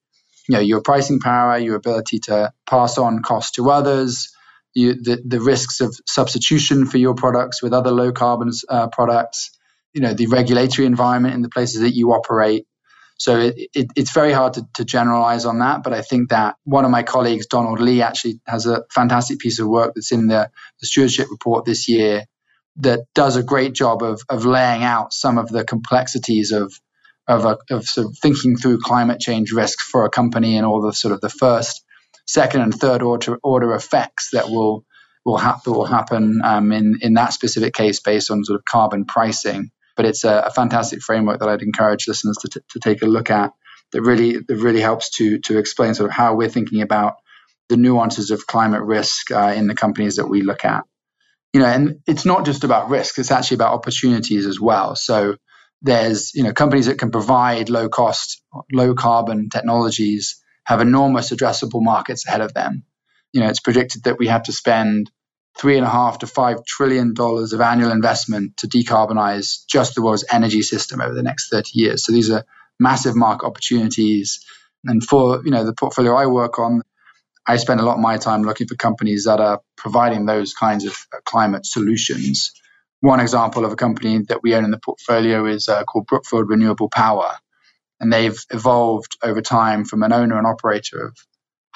you 0.49 0.55
know 0.55 0.61
your 0.61 0.83
pricing 0.83 1.21
power, 1.21 1.59
your 1.59 1.77
ability 1.77 2.21
to 2.21 2.53
pass 2.69 2.99
on 2.99 3.23
costs 3.23 3.53
to 3.53 3.71
others, 3.71 4.33
you, 4.75 4.95
the 4.95 5.23
the 5.25 5.41
risks 5.41 5.81
of 5.81 5.97
substitution 6.07 6.87
for 6.87 6.99
your 6.99 7.15
products 7.15 7.63
with 7.63 7.73
other 7.73 7.91
low 7.91 8.13
carbon 8.13 8.51
uh, 8.69 8.89
products 8.89 9.51
you 9.93 10.01
know 10.01 10.15
the 10.15 10.27
regulatory 10.27 10.87
environment 10.87 11.35
in 11.35 11.43
the 11.43 11.49
places 11.49 11.81
that 11.81 11.95
you 11.95 12.13
operate. 12.13 12.67
So 13.19 13.39
it, 13.39 13.55
it, 13.75 13.87
it's 13.97 14.13
very 14.13 14.33
hard 14.33 14.55
to, 14.55 14.67
to 14.75 14.85
generalize 14.85 15.45
on 15.45 15.59
that, 15.59 15.83
but 15.83 15.93
I 15.93 16.01
think 16.01 16.31
that 16.31 16.57
one 16.65 16.87
of 16.87 16.91
my 16.91 17.03
colleagues, 17.03 17.47
Donald 17.47 17.79
Lee, 17.79 18.01
actually 18.01 18.41
has 18.47 18.65
a 18.65 18.85
fantastic 18.91 19.39
piece 19.41 19.59
of 19.59 19.69
work 19.69 19.93
that's 19.95 20.11
in 20.11 20.29
the, 20.29 20.51
the 20.81 20.87
stewardship 20.87 21.29
report 21.31 21.67
this 21.67 21.87
year 21.87 22.25
that 22.77 23.01
does 23.15 23.37
a 23.37 23.43
great 23.43 23.75
job 23.75 24.03
of, 24.03 24.23
of 24.31 24.47
laying 24.47 24.85
out 24.85 25.13
some 25.13 25.37
of 25.37 25.49
the 25.49 25.65
complexities 25.65 26.53
of 26.53 26.73
of, 27.31 27.45
a, 27.45 27.59
of 27.75 27.85
sort 27.85 28.09
of 28.09 28.19
thinking 28.19 28.57
through 28.57 28.79
climate 28.79 29.21
change 29.21 29.53
risk 29.53 29.81
for 29.81 30.05
a 30.05 30.11
company 30.11 30.57
and 30.57 30.67
all 30.67 30.81
the 30.81 30.93
sort 30.93 31.13
of 31.15 31.21
the 31.21 31.29
first, 31.29 31.85
second, 32.27 32.63
and 32.63 32.75
third 32.75 33.03
order 33.03 33.39
order 33.43 33.75
effects 33.75 34.31
that 34.33 34.51
will 34.51 34.85
will, 35.25 35.39
ha- 35.39 35.61
that 35.65 35.73
will 35.73 35.85
happen 35.85 36.41
um, 36.45 36.73
in 36.73 36.99
in 37.03 37.15
that 37.15 37.33
specific 37.33 37.75
case 37.75 38.01
based 38.01 38.31
on 38.31 38.45
sort 38.45 38.59
of 38.59 38.65
carbon 38.65 39.05
pricing 39.05 39.71
but 39.97 40.07
it's 40.07 40.25
a, 40.25 40.45
a 40.47 40.51
fantastic 40.51 41.03
framework 41.03 41.41
that 41.41 41.49
I'd 41.51 41.61
encourage 41.61 42.09
listeners 42.09 42.39
to, 42.39 42.49
t- 42.49 42.61
to 42.71 42.79
take 42.79 43.03
a 43.03 43.07
look 43.07 43.29
at 43.29 43.53
that 43.93 44.01
really 44.01 44.39
that 44.39 44.57
really 44.57 44.81
helps 44.81 45.11
to 45.17 45.39
to 45.41 45.59
explain 45.59 45.95
sort 45.95 46.09
of 46.09 46.17
how 46.17 46.35
we're 46.35 46.49
thinking 46.49 46.81
about 46.81 47.17
the 47.69 47.77
nuances 47.77 48.31
of 48.31 48.47
climate 48.47 48.83
risk 48.83 49.31
uh, 49.31 49.53
in 49.55 49.67
the 49.67 49.75
companies 49.75 50.17
that 50.17 50.27
we 50.27 50.43
look 50.43 50.65
at. 50.65 50.85
You 51.53 51.61
know, 51.61 51.67
and 51.67 52.01
it's 52.07 52.25
not 52.25 52.47
just 52.47 52.65
about 52.65 52.89
risk; 52.89 53.19
it's 53.19 53.31
actually 53.31 53.57
about 53.57 53.75
opportunities 53.75 54.47
as 54.47 54.59
well. 54.61 54.97
So 54.97 55.37
there's 55.83 56.35
you 56.35 56.43
know 56.45 56.53
companies 56.53 56.87
that 56.87 56.99
can 56.99 57.11
provide 57.11 57.71
low 57.71 57.89
cost, 57.89 58.43
low 58.73 58.95
carbon 58.95 59.49
technologies 59.51 60.43
have 60.65 60.81
enormous 60.81 61.31
addressable 61.33 61.83
markets 61.83 62.27
ahead 62.27 62.41
of 62.41 62.55
them. 62.55 62.85
You 63.33 63.41
know, 63.41 63.49
it's 63.49 63.61
predicted 63.61 64.05
that 64.05 64.19
we 64.19 64.29
have 64.29 64.45
to 64.45 64.53
spend 64.53 65.11
three 65.59 65.77
and 65.77 65.87
a 65.87 65.91
half 65.91 66.19
to 66.21 66.27
five 66.27 66.65
trillion 66.65 67.15
dollars 67.15 67.53
of 67.53 67.61
annual 67.61 67.91
investment 67.91 68.59
to 68.59 68.69
decarbonize 68.69 69.65
just 69.69 69.95
the 69.95 70.03
world's 70.03 70.25
energy 70.31 70.63
system 70.63 71.01
over 71.01 71.15
the 71.15 71.23
next 71.23 71.51
30 71.51 71.71
years. 71.75 72.05
So 72.05 72.13
these 72.13 72.31
are 72.31 72.45
massive 72.79 73.17
market 73.17 73.47
opportunities. 73.47 74.45
And 74.85 75.03
for 75.05 75.43
you 75.45 75.51
know 75.51 75.65
the 75.65 75.75
portfolio 75.75 76.15
I 76.15 76.27
work 76.27 76.59
on, 76.59 76.83
I 77.47 77.57
spend 77.59 77.81
a 77.81 77.85
lot 77.85 77.95
of 77.95 78.01
my 78.01 78.19
time 78.19 78.43
looking 78.43 78.69
for 78.69 78.77
companies 78.77 79.25
that 79.25 79.41
are 79.41 79.61
providing 79.77 80.27
those 80.27 80.55
kinds 80.55 80.87
of 80.87 80.97
climate 81.25 81.67
solutions. 81.67 82.53
One 83.01 83.21
example 83.21 83.65
of 83.65 83.73
a 83.73 83.77
company 83.77 84.19
that 84.29 84.43
we 84.43 84.55
own 84.55 84.65
in 84.65 84.71
the 84.71 84.79
portfolio 84.79 85.47
is 85.47 85.69
uh, 85.69 85.85
called 85.85 86.07
Brookfield 86.07 86.49
Renewable 86.51 86.91
Power, 86.91 87.33
and 88.01 88.13
they've 88.13 88.39
evolved 88.51 89.17
over 89.23 89.43
time 89.43 89.85
from 89.85 90.03
an 90.03 90.13
owner 90.13 90.39
and 90.39 90.47
operator 90.47 91.07
of 91.07 91.17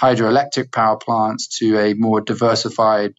hydroelectric 0.01 0.73
power 0.73 0.97
plants 0.99 1.59
to 1.59 1.79
a 1.79 1.95
more 1.95 2.21
diversified 2.21 3.15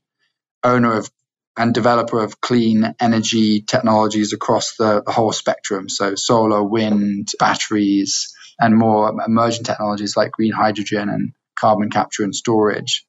owner 0.64 0.94
of 0.94 1.10
and 1.58 1.74
developer 1.74 2.22
of 2.22 2.42
clean 2.42 2.96
energy 3.00 3.62
technologies 3.62 4.34
across 4.34 4.76
the, 4.76 5.02
the 5.06 5.12
whole 5.12 5.32
spectrum. 5.32 5.88
So 5.88 6.16
solar, 6.16 6.62
wind, 6.62 7.30
batteries, 7.40 8.36
and 8.60 8.76
more 8.76 9.10
emerging 9.26 9.64
technologies 9.64 10.18
like 10.18 10.34
green 10.34 10.52
hydrogen 10.52 11.10
and 11.10 11.32
carbon 11.56 11.90
capture 11.90 12.24
and 12.24 12.36
storage. 12.36 13.06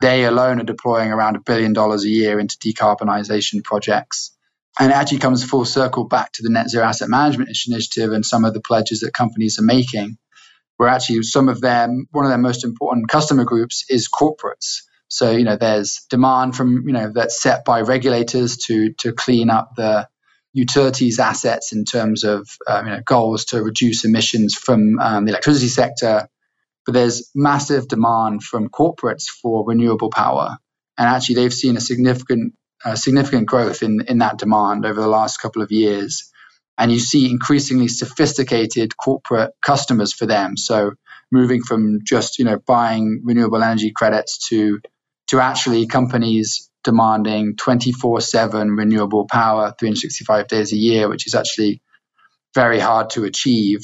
They 0.00 0.24
alone 0.26 0.60
are 0.60 0.64
deploying 0.64 1.10
around 1.10 1.36
a 1.36 1.40
billion 1.40 1.72
dollars 1.72 2.04
a 2.04 2.08
year 2.10 2.38
into 2.38 2.58
decarbonization 2.58 3.64
projects. 3.64 4.35
And 4.78 4.92
it 4.92 4.94
actually 4.94 5.18
comes 5.18 5.44
full 5.44 5.64
circle 5.64 6.04
back 6.04 6.32
to 6.32 6.42
the 6.42 6.50
Net 6.50 6.68
Zero 6.70 6.84
Asset 6.84 7.08
Management 7.08 7.50
Initiative 7.66 8.12
and 8.12 8.26
some 8.26 8.44
of 8.44 8.54
the 8.54 8.60
pledges 8.60 9.00
that 9.00 9.12
companies 9.14 9.58
are 9.58 9.64
making, 9.64 10.18
where 10.76 10.88
actually 10.88 11.22
some 11.22 11.48
of 11.48 11.60
them, 11.60 12.06
one 12.10 12.24
of 12.26 12.30
their 12.30 12.38
most 12.38 12.64
important 12.64 13.08
customer 13.08 13.44
groups 13.44 13.84
is 13.88 14.08
corporates 14.08 14.82
so 15.08 15.30
you 15.30 15.44
know, 15.44 15.56
there's 15.56 16.04
demand 16.10 16.56
from 16.56 16.86
you 16.86 16.92
know 16.92 17.12
that's 17.14 17.40
set 17.40 17.64
by 17.64 17.80
regulators 17.82 18.56
to 18.66 18.92
to 18.98 19.12
clean 19.12 19.50
up 19.50 19.70
the 19.76 20.08
utilities 20.52 21.18
assets 21.18 21.72
in 21.72 21.84
terms 21.84 22.24
of 22.24 22.48
um, 22.66 22.86
you 22.86 22.92
know, 22.92 23.00
goals 23.04 23.44
to 23.46 23.62
reduce 23.62 24.04
emissions 24.04 24.54
from 24.54 24.98
um, 24.98 25.24
the 25.24 25.30
electricity 25.30 25.68
sector. 25.68 26.28
But 26.86 26.92
there's 26.94 27.30
massive 27.34 27.88
demand 27.88 28.42
from 28.42 28.68
corporates 28.68 29.24
for 29.42 29.66
renewable 29.66 30.10
power, 30.10 30.56
and 30.98 31.08
actually 31.08 31.36
they've 31.36 31.54
seen 31.54 31.76
a 31.76 31.80
significant 31.80 32.54
Uh, 32.84 32.94
significant 32.94 33.46
growth 33.46 33.82
in 33.82 34.02
in 34.08 34.18
that 34.18 34.38
demand 34.38 34.84
over 34.84 35.00
the 35.00 35.08
last 35.08 35.38
couple 35.38 35.62
of 35.62 35.72
years. 35.72 36.30
And 36.78 36.92
you 36.92 36.98
see 36.98 37.30
increasingly 37.30 37.88
sophisticated 37.88 38.96
corporate 38.96 39.52
customers 39.62 40.12
for 40.12 40.26
them. 40.26 40.56
So 40.56 40.92
moving 41.32 41.62
from 41.62 42.00
just 42.04 42.38
you 42.38 42.44
know 42.44 42.58
buying 42.66 43.22
renewable 43.24 43.62
energy 43.62 43.92
credits 43.92 44.48
to 44.48 44.80
to 45.28 45.40
actually 45.40 45.86
companies 45.86 46.70
demanding 46.84 47.56
24 47.56 48.20
7 48.20 48.70
renewable 48.76 49.26
power 49.26 49.74
365 49.78 50.46
days 50.46 50.72
a 50.72 50.76
year, 50.76 51.08
which 51.08 51.26
is 51.26 51.34
actually 51.34 51.82
very 52.54 52.78
hard 52.78 53.10
to 53.10 53.24
achieve. 53.24 53.80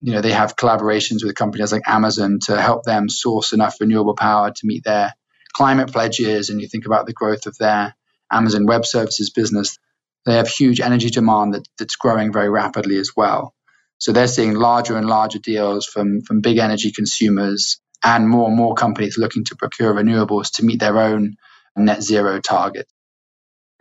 You 0.00 0.12
know, 0.12 0.20
they 0.20 0.32
have 0.32 0.56
collaborations 0.56 1.24
with 1.24 1.34
companies 1.34 1.72
like 1.72 1.82
Amazon 1.86 2.38
to 2.44 2.60
help 2.60 2.84
them 2.84 3.08
source 3.08 3.52
enough 3.52 3.76
renewable 3.80 4.14
power 4.14 4.50
to 4.50 4.66
meet 4.66 4.84
their 4.84 5.14
climate 5.52 5.92
pledges. 5.92 6.50
And 6.50 6.60
you 6.60 6.68
think 6.68 6.86
about 6.86 7.06
the 7.06 7.12
growth 7.12 7.46
of 7.46 7.56
their 7.58 7.94
Amazon 8.34 8.66
Web 8.66 8.84
Services 8.84 9.30
business, 9.30 9.78
they 10.26 10.34
have 10.34 10.48
huge 10.48 10.80
energy 10.80 11.10
demand 11.10 11.54
that, 11.54 11.66
that's 11.78 11.96
growing 11.96 12.32
very 12.32 12.50
rapidly 12.50 12.98
as 12.98 13.12
well. 13.16 13.54
So 13.98 14.12
they're 14.12 14.26
seeing 14.26 14.54
larger 14.54 14.96
and 14.96 15.06
larger 15.06 15.38
deals 15.38 15.86
from, 15.86 16.22
from 16.22 16.40
big 16.40 16.58
energy 16.58 16.92
consumers 16.92 17.80
and 18.02 18.28
more 18.28 18.48
and 18.48 18.56
more 18.56 18.74
companies 18.74 19.16
looking 19.16 19.44
to 19.44 19.56
procure 19.56 19.94
renewables 19.94 20.56
to 20.56 20.64
meet 20.64 20.80
their 20.80 20.98
own 20.98 21.36
net 21.76 22.02
zero 22.02 22.40
target. 22.40 22.86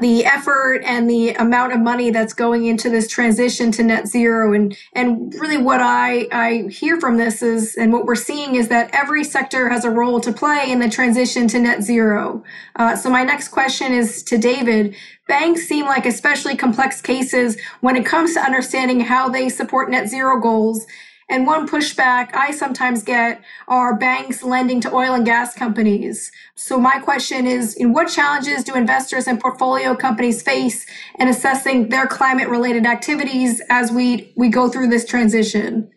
The 0.03 0.25
effort 0.25 0.81
and 0.83 1.09
the 1.09 1.29
amount 1.35 1.71
of 1.71 1.79
money 1.79 2.09
that's 2.09 2.33
going 2.33 2.65
into 2.65 2.89
this 2.89 3.07
transition 3.07 3.71
to 3.71 3.83
net 3.83 4.05
zero 4.05 4.51
and 4.51 4.77
and 4.91 5.33
really 5.35 5.55
what 5.55 5.79
I, 5.79 6.27
I 6.29 6.67
hear 6.69 6.99
from 6.99 7.15
this 7.15 7.41
is 7.41 7.77
and 7.77 7.93
what 7.93 8.03
we're 8.03 8.15
seeing 8.15 8.55
is 8.55 8.67
that 8.67 8.89
every 8.91 9.23
sector 9.23 9.69
has 9.69 9.85
a 9.85 9.89
role 9.89 10.19
to 10.19 10.33
play 10.33 10.65
in 10.69 10.79
the 10.79 10.89
transition 10.89 11.47
to 11.47 11.57
net 11.57 11.83
zero. 11.83 12.43
Uh, 12.75 12.97
so 12.97 13.09
my 13.09 13.23
next 13.23 13.47
question 13.47 13.93
is 13.93 14.21
to 14.23 14.37
David. 14.37 14.93
Banks 15.29 15.61
seem 15.69 15.85
like 15.85 16.05
especially 16.05 16.57
complex 16.57 16.99
cases 16.99 17.57
when 17.79 17.95
it 17.95 18.05
comes 18.05 18.33
to 18.33 18.41
understanding 18.41 18.99
how 18.99 19.29
they 19.29 19.47
support 19.47 19.89
net 19.89 20.09
zero 20.09 20.37
goals 20.37 20.85
and 21.29 21.47
one 21.47 21.67
pushback 21.67 22.33
I 22.33 22.51
sometimes 22.51 23.03
get 23.03 23.41
are 23.67 23.95
banks 23.95 24.43
lending 24.43 24.81
to 24.81 24.93
oil 24.93 25.13
and 25.13 25.25
gas 25.25 25.53
companies. 25.53 26.31
So 26.55 26.79
my 26.79 26.99
question 26.99 27.47
is, 27.47 27.75
in 27.75 27.93
what 27.93 28.09
challenges 28.09 28.63
do 28.63 28.75
investors 28.75 29.27
and 29.27 29.39
portfolio 29.39 29.95
companies 29.95 30.41
face 30.41 30.85
in 31.19 31.27
assessing 31.27 31.89
their 31.89 32.07
climate 32.07 32.49
related 32.49 32.85
activities 32.85 33.61
as 33.69 33.91
we, 33.91 34.33
we 34.35 34.49
go 34.49 34.69
through 34.69 34.87
this 34.87 35.05
transition? 35.05 35.89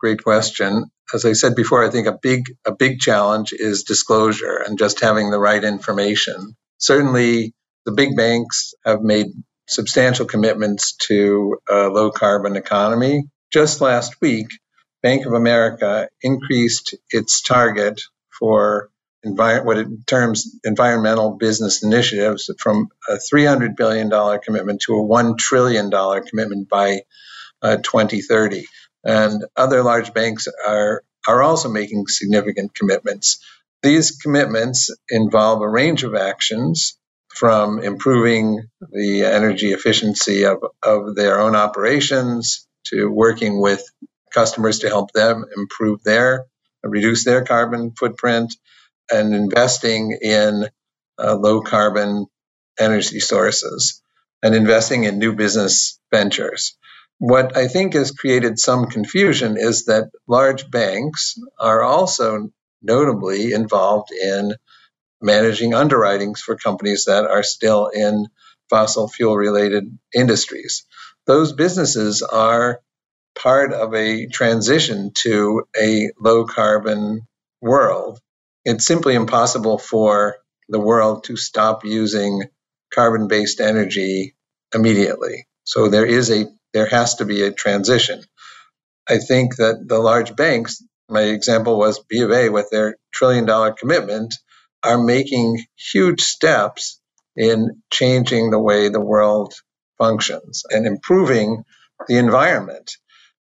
Great 0.00 0.22
question. 0.22 0.86
As 1.14 1.24
I 1.24 1.32
said 1.32 1.54
before, 1.54 1.84
I 1.84 1.90
think 1.90 2.06
a 2.06 2.18
big 2.20 2.44
a 2.66 2.74
big 2.74 2.98
challenge 2.98 3.52
is 3.52 3.84
disclosure 3.84 4.56
and 4.66 4.78
just 4.78 5.00
having 5.00 5.30
the 5.30 5.38
right 5.38 5.62
information. 5.62 6.56
Certainly 6.78 7.52
the 7.84 7.92
big 7.92 8.16
banks 8.16 8.74
have 8.84 9.02
made 9.02 9.26
substantial 9.68 10.26
commitments 10.26 10.96
to 10.96 11.58
a 11.68 11.88
low 11.88 12.10
carbon 12.10 12.56
economy 12.56 13.24
just 13.52 13.80
last 13.80 14.20
week, 14.20 14.48
Bank 15.02 15.26
of 15.26 15.32
America 15.34 16.08
increased 16.22 16.94
its 17.10 17.42
target 17.42 18.00
for 18.38 18.88
what 19.24 19.78
it 19.78 19.86
terms 20.06 20.58
environmental 20.64 21.36
business 21.36 21.84
initiatives 21.84 22.50
from 22.58 22.88
a 23.08 23.14
$300 23.14 23.76
billion 23.76 24.10
commitment 24.40 24.80
to 24.80 24.94
a 24.94 25.04
$1 25.04 25.38
trillion 25.38 25.90
commitment 25.90 26.68
by 26.68 27.02
uh, 27.62 27.76
2030. 27.76 28.64
And 29.04 29.44
other 29.56 29.82
large 29.82 30.12
banks 30.12 30.48
are, 30.66 31.04
are 31.28 31.42
also 31.42 31.68
making 31.68 32.06
significant 32.08 32.74
commitments. 32.74 33.44
These 33.82 34.12
commitments 34.12 34.90
involve 35.08 35.62
a 35.62 35.68
range 35.68 36.02
of 36.04 36.14
actions 36.14 36.96
from 37.28 37.80
improving 37.80 38.68
the 38.90 39.24
energy 39.24 39.72
efficiency 39.72 40.44
of, 40.44 40.58
of 40.82 41.14
their 41.14 41.40
own 41.40 41.54
operations 41.54 42.66
to 42.86 43.08
working 43.10 43.60
with 43.60 43.82
customers 44.32 44.80
to 44.80 44.88
help 44.88 45.12
them 45.12 45.44
improve 45.56 46.02
their, 46.04 46.46
reduce 46.82 47.24
their 47.24 47.44
carbon 47.44 47.92
footprint, 47.98 48.54
and 49.12 49.34
investing 49.34 50.18
in 50.22 50.66
uh, 51.18 51.36
low 51.36 51.62
carbon 51.62 52.26
energy 52.78 53.20
sources 53.20 54.02
and 54.42 54.54
investing 54.54 55.04
in 55.04 55.18
new 55.18 55.34
business 55.34 56.00
ventures. 56.12 56.76
What 57.18 57.56
I 57.56 57.68
think 57.68 57.94
has 57.94 58.10
created 58.10 58.58
some 58.58 58.86
confusion 58.86 59.56
is 59.58 59.86
that 59.86 60.10
large 60.28 60.70
banks 60.70 61.36
are 61.60 61.82
also 61.82 62.50
notably 62.82 63.52
involved 63.52 64.10
in 64.12 64.54
managing 65.22 65.74
underwritings 65.74 66.42
for 66.42 66.56
companies 66.56 67.06
that 67.06 67.26
are 67.26 67.44
still 67.44 67.88
in 67.88 68.28
fossil 68.70 69.08
fuel 69.08 69.36
related 69.36 69.84
industries 70.14 70.86
those 71.26 71.52
businesses 71.52 72.22
are 72.22 72.80
part 73.34 73.72
of 73.72 73.94
a 73.94 74.26
transition 74.26 75.12
to 75.14 75.64
a 75.80 76.10
low 76.20 76.44
carbon 76.44 77.26
world. 77.60 78.20
It's 78.64 78.86
simply 78.86 79.14
impossible 79.14 79.78
for 79.78 80.36
the 80.68 80.80
world 80.80 81.24
to 81.24 81.36
stop 81.36 81.84
using 81.84 82.44
carbon 82.92 83.28
based 83.28 83.60
energy 83.60 84.34
immediately. 84.74 85.46
So 85.64 85.88
there 85.88 86.06
is 86.06 86.30
a 86.30 86.46
there 86.72 86.86
has 86.86 87.16
to 87.16 87.24
be 87.24 87.42
a 87.42 87.52
transition. 87.52 88.22
I 89.08 89.18
think 89.18 89.56
that 89.56 89.86
the 89.86 89.98
large 89.98 90.36
banks, 90.36 90.82
my 91.08 91.22
example 91.22 91.78
was 91.78 92.02
B 92.08 92.20
of 92.20 92.30
A 92.30 92.48
with 92.48 92.70
their 92.70 92.96
trillion 93.12 93.44
dollar 93.44 93.72
commitment, 93.72 94.34
are 94.82 95.02
making 95.02 95.64
huge 95.76 96.22
steps 96.22 97.00
in 97.36 97.82
changing 97.92 98.50
the 98.50 98.58
way 98.58 98.88
the 98.88 99.00
world 99.00 99.54
functions 100.02 100.64
and 100.68 100.84
improving 100.84 101.62
the 102.08 102.16
environment. 102.18 102.96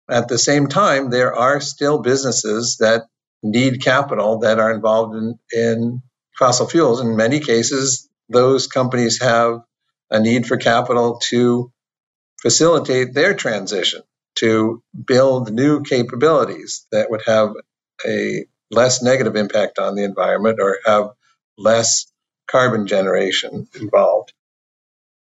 At 0.09 0.27
the 0.27 0.37
same 0.37 0.67
time, 0.67 1.09
there 1.09 1.33
are 1.33 1.61
still 1.61 1.99
businesses 2.01 2.77
that 2.81 3.03
need 3.41 3.81
capital 3.81 4.39
that 4.39 4.59
are 4.59 4.73
involved 4.73 5.15
in, 5.15 5.39
in 5.53 6.01
fossil 6.37 6.67
fuels. 6.67 6.99
In 6.99 7.15
many 7.15 7.39
cases, 7.39 8.09
those 8.27 8.67
companies 8.67 9.21
have 9.21 9.61
a 10.11 10.19
need 10.19 10.47
for 10.47 10.57
capital 10.57 11.21
to 11.29 11.71
facilitate 12.41 13.13
their 13.13 13.33
transition, 13.33 14.01
to 14.35 14.83
build 15.05 15.53
new 15.53 15.83
capabilities 15.83 16.85
that 16.91 17.09
would 17.09 17.21
have 17.25 17.53
a 18.05 18.45
less 18.69 19.01
negative 19.01 19.35
impact 19.37 19.79
on 19.79 19.95
the 19.95 20.03
environment 20.03 20.59
or 20.61 20.79
have 20.85 21.11
less 21.57 22.11
carbon 22.47 22.85
generation 22.87 23.67
involved. 23.79 24.33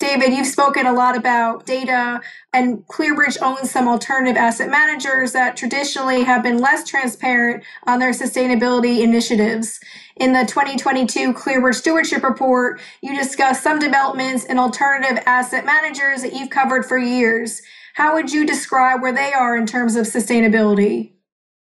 David, 0.04 0.34
you've 0.34 0.48
spoken 0.48 0.86
a 0.86 0.92
lot 0.92 1.16
about 1.16 1.66
data, 1.66 2.20
and 2.52 2.86
ClearBridge 2.88 3.42
owns 3.42 3.72
some 3.72 3.88
alternative 3.88 4.36
asset 4.36 4.70
managers 4.70 5.32
that 5.32 5.56
traditionally 5.56 6.24
have 6.24 6.44
been 6.44 6.58
less 6.58 6.86
transparent 6.86 7.64
on 7.88 8.00
their 8.00 8.12
sustainability 8.12 9.02
initiatives. 9.02 9.80
In 10.18 10.34
the 10.34 10.42
2022 10.42 11.32
ClearBridge 11.32 11.76
Stewardship 11.76 12.22
Report, 12.22 12.82
you 13.02 13.16
discuss 13.16 13.64
some 13.64 13.80
developments 13.80 14.44
in 14.44 14.60
alternative 14.60 15.24
asset 15.26 15.66
managers 15.66 16.22
that 16.22 16.34
you've 16.34 16.50
covered 16.50 16.86
for 16.86 16.98
years. 16.98 17.62
How 17.94 18.16
would 18.16 18.30
you 18.30 18.46
describe 18.46 19.02
where 19.02 19.14
they 19.14 19.32
are 19.32 19.56
in 19.56 19.66
terms 19.66 19.96
of 19.96 20.06
sustainability? 20.06 21.14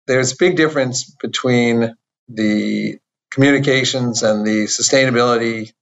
There's 0.07 0.31
a 0.31 0.37
big 0.39 0.57
difference 0.57 1.13
between 1.21 1.93
the 2.29 3.01
communications 3.33 4.23
and 4.23 4.47
the 4.47 4.67
sustainability 4.67 5.73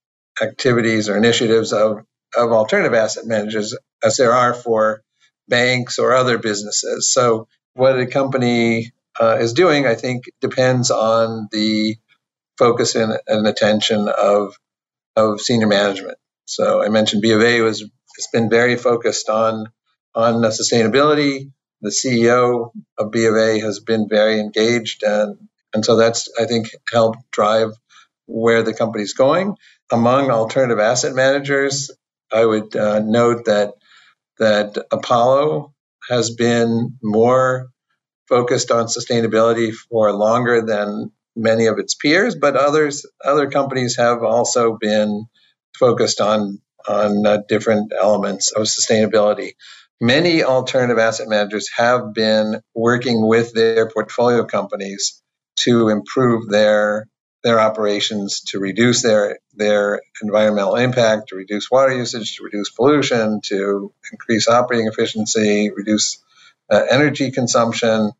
activities 0.40 1.10
or 1.10 1.18
initiatives 1.18 1.74
of 1.74 2.02
of 2.34 2.52
alternative 2.52 2.94
asset 2.94 3.26
managers 3.26 3.76
as 4.02 4.16
there 4.16 4.32
are 4.32 4.54
for 4.54 5.02
banks 5.48 5.98
or 5.98 6.14
other 6.14 6.38
businesses. 6.38 7.12
So, 7.12 7.48
what 7.74 7.98
a 7.98 8.06
company 8.06 8.92
uh, 9.20 9.36
is 9.40 9.52
doing, 9.52 9.86
I 9.86 9.94
think, 9.94 10.24
depends 10.40 10.90
on 10.90 11.48
the 11.52 11.96
focus 12.58 12.94
and, 12.94 13.18
and, 13.26 13.46
attention 13.46 14.08
of 14.08 14.56
of 15.14 15.40
senior 15.40 15.66
management. 15.66 16.18
So, 16.46 16.82
I 16.82 16.88
mentioned 16.88 17.22
B 17.22 17.32
of 17.32 17.42
A 17.42 17.60
was 17.60 17.80
has 17.80 18.28
been 18.32 18.48
very 18.48 18.76
focused 18.76 19.28
on 19.28 19.66
on 20.14 20.42
sustainability. 20.42 21.52
The 21.82 21.90
CEO 21.90 22.70
of 22.98 23.10
B 23.10 23.26
of 23.26 23.36
A 23.36 23.60
has 23.60 23.80
been 23.80 24.08
very 24.08 24.40
engaged, 24.40 25.02
and 25.02 25.48
and 25.74 25.84
so 25.84 25.96
that's 25.96 26.28
I 26.40 26.46
think 26.46 26.68
helped 26.90 27.30
drive 27.30 27.72
where 28.26 28.62
the 28.62 28.74
company's 28.74 29.12
going. 29.12 29.56
Among 29.92 30.30
alternative 30.30 30.80
asset 30.80 31.14
managers, 31.14 31.90
I 32.32 32.44
would 32.44 32.74
uh, 32.76 33.00
note 33.00 33.44
that 33.46 33.74
that 34.38 34.76
Apollo 34.92 35.72
has 36.10 36.30
been 36.30 36.98
more 37.02 37.68
focused 38.28 38.70
on 38.70 38.86
sustainability 38.86 39.72
for 39.72 40.12
longer 40.12 40.62
than 40.62 41.12
many 41.34 41.66
of 41.66 41.78
its 41.78 41.94
peers, 41.94 42.34
but 42.34 42.56
others 42.56 43.06
other 43.24 43.50
companies 43.50 43.96
have 43.96 44.22
also 44.22 44.76
been 44.78 45.26
focused 45.78 46.20
on 46.20 46.58
on 46.88 47.26
uh, 47.26 47.38
different 47.48 47.92
elements 47.98 48.52
of 48.52 48.62
sustainability. 48.64 49.52
Many 50.00 50.42
alternative 50.42 50.98
asset 50.98 51.28
managers 51.28 51.70
have 51.76 52.12
been 52.12 52.60
working 52.74 53.26
with 53.26 53.52
their 53.54 53.88
portfolio 53.88 54.44
companies 54.44 55.22
to 55.60 55.88
improve 55.88 56.48
their 56.48 57.06
their 57.46 57.60
operations 57.60 58.40
to 58.40 58.58
reduce 58.58 59.02
their 59.02 59.38
their 59.54 60.02
environmental 60.20 60.74
impact, 60.74 61.28
to 61.28 61.36
reduce 61.36 61.70
water 61.70 61.96
usage, 61.96 62.34
to 62.34 62.42
reduce 62.42 62.70
pollution, 62.70 63.40
to 63.40 63.92
increase 64.10 64.48
operating 64.48 64.88
efficiency, 64.88 65.70
reduce 65.70 66.20
uh, 66.68 66.82
energy 66.90 67.30
consumption. 67.30 68.10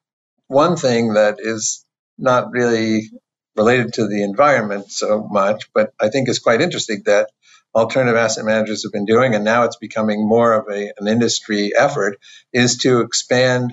One 0.46 0.76
thing 0.76 1.14
that 1.14 1.38
is 1.40 1.84
not 2.16 2.52
really 2.52 3.10
related 3.56 3.94
to 3.94 4.06
the 4.06 4.22
environment 4.22 4.92
so 4.92 5.26
much, 5.28 5.72
but 5.74 5.92
I 5.98 6.08
think 6.08 6.28
is 6.28 6.38
quite 6.38 6.60
interesting 6.60 7.02
that 7.06 7.30
alternative 7.74 8.16
asset 8.16 8.44
managers 8.44 8.84
have 8.84 8.92
been 8.92 9.06
doing, 9.06 9.34
and 9.34 9.44
now 9.44 9.64
it's 9.64 9.76
becoming 9.88 10.24
more 10.24 10.52
of 10.52 10.66
a, 10.70 10.92
an 10.98 11.08
industry 11.08 11.72
effort, 11.76 12.20
is 12.52 12.76
to 12.78 13.00
expand 13.00 13.72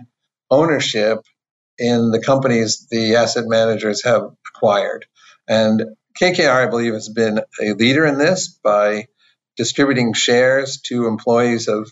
ownership 0.49 1.19
in 1.77 2.09
the 2.09 2.23
companies 2.23 2.87
the 2.89 3.17
asset 3.17 3.45
managers 3.45 4.03
have 4.03 4.23
acquired. 4.55 5.05
And 5.47 5.83
KKR, 6.19 6.67
I 6.67 6.69
believe, 6.69 6.93
has 6.93 7.09
been 7.09 7.39
a 7.61 7.73
leader 7.73 8.05
in 8.05 8.17
this 8.17 8.47
by 8.47 9.07
distributing 9.57 10.13
shares 10.13 10.81
to 10.81 11.07
employees 11.07 11.67
of 11.67 11.91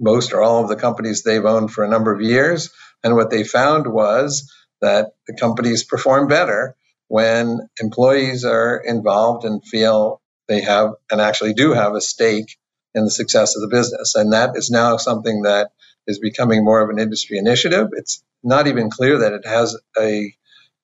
most 0.00 0.32
or 0.32 0.42
all 0.42 0.62
of 0.62 0.68
the 0.68 0.76
companies 0.76 1.22
they've 1.22 1.44
owned 1.44 1.72
for 1.72 1.84
a 1.84 1.88
number 1.88 2.12
of 2.12 2.20
years. 2.20 2.70
And 3.02 3.14
what 3.14 3.30
they 3.30 3.44
found 3.44 3.86
was 3.86 4.52
that 4.80 5.12
the 5.26 5.34
companies 5.34 5.84
perform 5.84 6.28
better 6.28 6.76
when 7.08 7.60
employees 7.80 8.44
are 8.44 8.76
involved 8.84 9.44
and 9.44 9.64
feel 9.64 10.20
they 10.48 10.60
have 10.62 10.90
and 11.10 11.20
actually 11.20 11.54
do 11.54 11.72
have 11.72 11.94
a 11.94 12.00
stake 12.00 12.56
in 12.94 13.04
the 13.04 13.10
success 13.10 13.56
of 13.56 13.62
the 13.62 13.68
business. 13.68 14.14
And 14.14 14.32
that 14.32 14.56
is 14.56 14.70
now 14.70 14.96
something 14.96 15.42
that 15.42 15.70
is 16.06 16.18
becoming 16.18 16.64
more 16.64 16.80
of 16.80 16.90
an 16.90 16.98
industry 16.98 17.38
initiative. 17.38 17.88
It's 17.92 18.22
not 18.42 18.66
even 18.66 18.90
clear 18.90 19.18
that 19.20 19.32
it 19.32 19.46
has 19.46 19.76
a, 19.98 20.34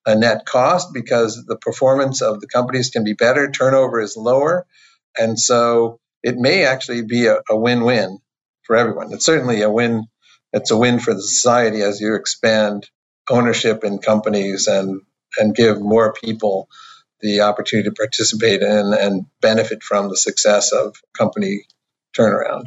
a 0.06 0.14
net 0.14 0.44
cost 0.46 0.92
because 0.92 1.44
the 1.46 1.56
performance 1.56 2.22
of 2.22 2.40
the 2.40 2.48
companies 2.48 2.90
can 2.90 3.04
be 3.04 3.14
better, 3.14 3.50
turnover 3.50 4.00
is 4.00 4.16
lower. 4.16 4.66
And 5.18 5.38
so 5.38 6.00
it 6.22 6.36
may 6.36 6.64
actually 6.64 7.02
be 7.02 7.26
a, 7.26 7.38
a 7.48 7.56
win 7.56 7.84
win 7.84 8.18
for 8.62 8.76
everyone. 8.76 9.12
It's 9.12 9.26
certainly 9.26 9.62
a 9.62 9.70
win. 9.70 10.06
It's 10.52 10.70
a 10.70 10.76
win 10.76 10.98
for 10.98 11.14
the 11.14 11.22
society 11.22 11.82
as 11.82 12.00
you 12.00 12.14
expand 12.14 12.88
ownership 13.30 13.84
in 13.84 13.98
companies 13.98 14.66
and 14.66 15.00
and 15.38 15.54
give 15.54 15.80
more 15.80 16.12
people 16.12 16.68
the 17.20 17.42
opportunity 17.42 17.88
to 17.88 17.94
participate 17.94 18.60
in 18.60 18.92
and 18.92 19.26
benefit 19.40 19.82
from 19.82 20.08
the 20.08 20.16
success 20.16 20.72
of 20.72 20.96
company 21.16 21.64
turnaround. 22.18 22.66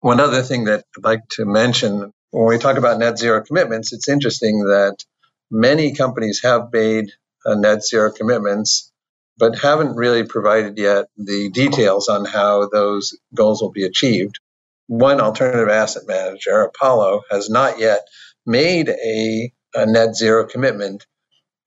One 0.00 0.20
other 0.20 0.42
thing 0.42 0.64
that 0.64 0.84
I'd 0.96 1.04
like 1.04 1.28
to 1.30 1.44
mention 1.44 2.12
when 2.30 2.46
we 2.46 2.58
talk 2.58 2.76
about 2.76 2.98
net 2.98 3.18
zero 3.18 3.42
commitments, 3.42 3.92
it's 3.92 4.08
interesting 4.08 4.64
that 4.64 5.04
many 5.50 5.94
companies 5.94 6.42
have 6.42 6.70
made 6.72 7.12
uh, 7.46 7.54
net 7.54 7.84
zero 7.84 8.12
commitments, 8.12 8.92
but 9.38 9.58
haven't 9.58 9.96
really 9.96 10.24
provided 10.24 10.78
yet 10.78 11.06
the 11.16 11.50
details 11.50 12.08
on 12.08 12.24
how 12.24 12.68
those 12.68 13.16
goals 13.34 13.62
will 13.62 13.72
be 13.72 13.84
achieved. 13.84 14.40
One 14.88 15.20
alternative 15.20 15.68
asset 15.68 16.04
manager, 16.06 16.62
Apollo, 16.62 17.22
has 17.30 17.50
not 17.50 17.78
yet 17.78 18.00
made 18.46 18.88
a, 18.88 19.52
a 19.74 19.86
net 19.86 20.16
zero 20.16 20.46
commitment 20.46 21.04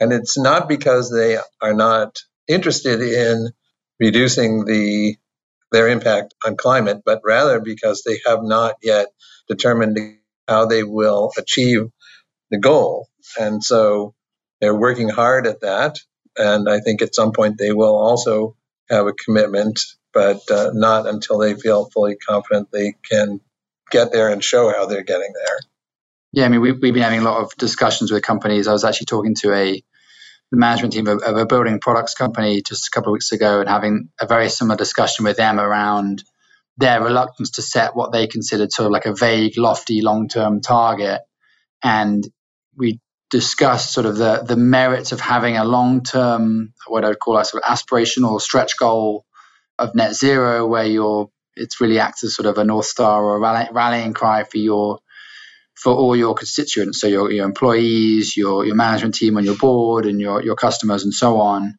and 0.02 0.14
it's 0.14 0.38
not 0.38 0.70
because 0.70 1.12
they 1.12 1.40
are 1.62 1.76
not 1.76 2.20
interested 2.48 3.02
in 3.02 3.50
reducing 4.00 4.66
the 4.66 5.18
their 5.74 5.90
impact 5.90 6.36
on 6.46 6.58
climate, 6.58 7.02
but 7.06 7.22
rather 7.26 7.60
because 7.60 8.04
they 8.06 8.20
have 8.28 8.42
not 8.44 8.76
yet 8.84 9.08
determined 9.50 10.00
how 10.48 10.68
they 10.68 10.84
will 10.84 11.32
achieve 11.38 11.88
the 12.52 12.60
goal. 12.60 13.08
And 13.40 13.64
so 13.64 14.14
they're 14.60 14.76
working 14.76 15.10
hard 15.10 15.48
at 15.48 15.62
that. 15.62 15.98
And 16.38 16.70
I 16.70 16.80
think 16.80 17.02
at 17.02 17.16
some 17.16 17.34
point 17.34 17.58
they 17.58 17.74
will 17.74 17.96
also 17.96 18.56
have 18.90 19.08
a 19.08 19.14
commitment, 19.14 19.80
but 20.14 20.50
uh, 20.50 20.72
not 20.74 21.08
until 21.08 21.38
they 21.40 21.56
feel 21.56 21.90
fully 21.90 22.16
confident 22.16 22.70
they 22.72 22.94
can 23.10 23.42
get 23.90 24.12
there 24.12 24.30
and 24.30 24.44
show 24.44 24.72
how 24.72 24.86
they're 24.86 25.04
getting 25.04 25.34
there. 25.34 25.60
Yeah, 26.34 26.46
I 26.46 26.50
mean, 26.50 26.62
we've, 26.62 26.82
we've 26.82 26.94
been 26.94 27.04
having 27.04 27.20
a 27.20 27.24
lot 27.24 27.44
of 27.44 27.52
discussions 27.58 28.12
with 28.12 28.24
companies. 28.24 28.68
I 28.68 28.72
was 28.72 28.86
actually 28.86 29.08
talking 29.08 29.36
to 29.42 29.54
a 29.54 29.84
the 30.52 30.58
management 30.58 30.94
team 30.94 31.08
of, 31.08 31.22
of, 31.24 31.38
a 31.38 31.46
building 31.46 31.80
products 31.80 32.14
company 32.14 32.62
just 32.62 32.88
a 32.88 32.92
couple 32.92 33.12
of 33.12 33.14
weeks 33.14 33.32
ago 33.32 33.62
and 33.62 33.70
having 33.70 34.10
a 34.20 34.28
very 34.28 34.50
similar 34.50 34.76
discussion 34.76 35.24
with 35.24 35.38
them 35.38 35.60
around 35.60 36.24
their 36.78 37.02
reluctance 37.02 37.52
to 37.52 37.62
set 37.62 37.96
what 37.96 38.12
they 38.12 38.28
considered 38.28 38.72
sort 38.72 38.88
of 38.88 38.92
like 38.92 39.06
a 39.06 39.16
vague, 39.16 39.58
lofty, 39.58 40.02
long 40.02 40.28
term 40.28 40.60
target. 40.60 41.22
And 41.84 42.28
we 42.76 43.00
discussed 43.32 43.94
sort 43.94 44.06
of 44.06 44.18
the, 44.18 44.44
the 44.46 44.58
merits 44.58 45.12
of 45.12 45.20
having 45.20 45.58
a 45.58 45.64
long 45.64 46.04
term, 46.04 46.74
what 46.88 47.06
I 47.06 47.08
would 47.08 47.20
call 47.20 47.38
a 47.38 47.46
sort 47.46 47.64
of 47.64 47.70
aspirational 47.70 48.40
stretch 48.40 48.78
goal 48.78 49.26
of 49.80 49.96
net 49.96 50.14
zero, 50.14 50.68
where 50.68 50.86
you're 50.86 51.30
it's 51.56 51.82
really 51.82 52.00
acts 52.00 52.24
as 52.24 52.36
sort 52.36 52.46
of 52.46 52.58
a 52.58 52.64
north 52.64 52.86
star 52.86 53.24
or 53.24 53.38
a 53.38 53.72
rallying 53.74 54.14
cry 54.14 54.44
for 54.44 54.58
your 54.58 55.00
for 55.76 55.94
all 55.94 56.16
your 56.16 56.36
constituents, 56.36 57.02
so 57.02 57.08
your, 57.08 57.32
your 57.32 57.46
employees, 57.46 58.38
your, 58.38 58.66
your 58.66 58.76
management 58.76 59.16
team 59.16 59.36
on 59.38 59.44
your 59.44 59.56
board, 59.56 60.06
and 60.06 60.22
your, 60.22 60.44
your 60.44 60.56
customers, 60.56 61.04
and 61.04 61.14
so 61.14 61.40
on. 61.40 61.74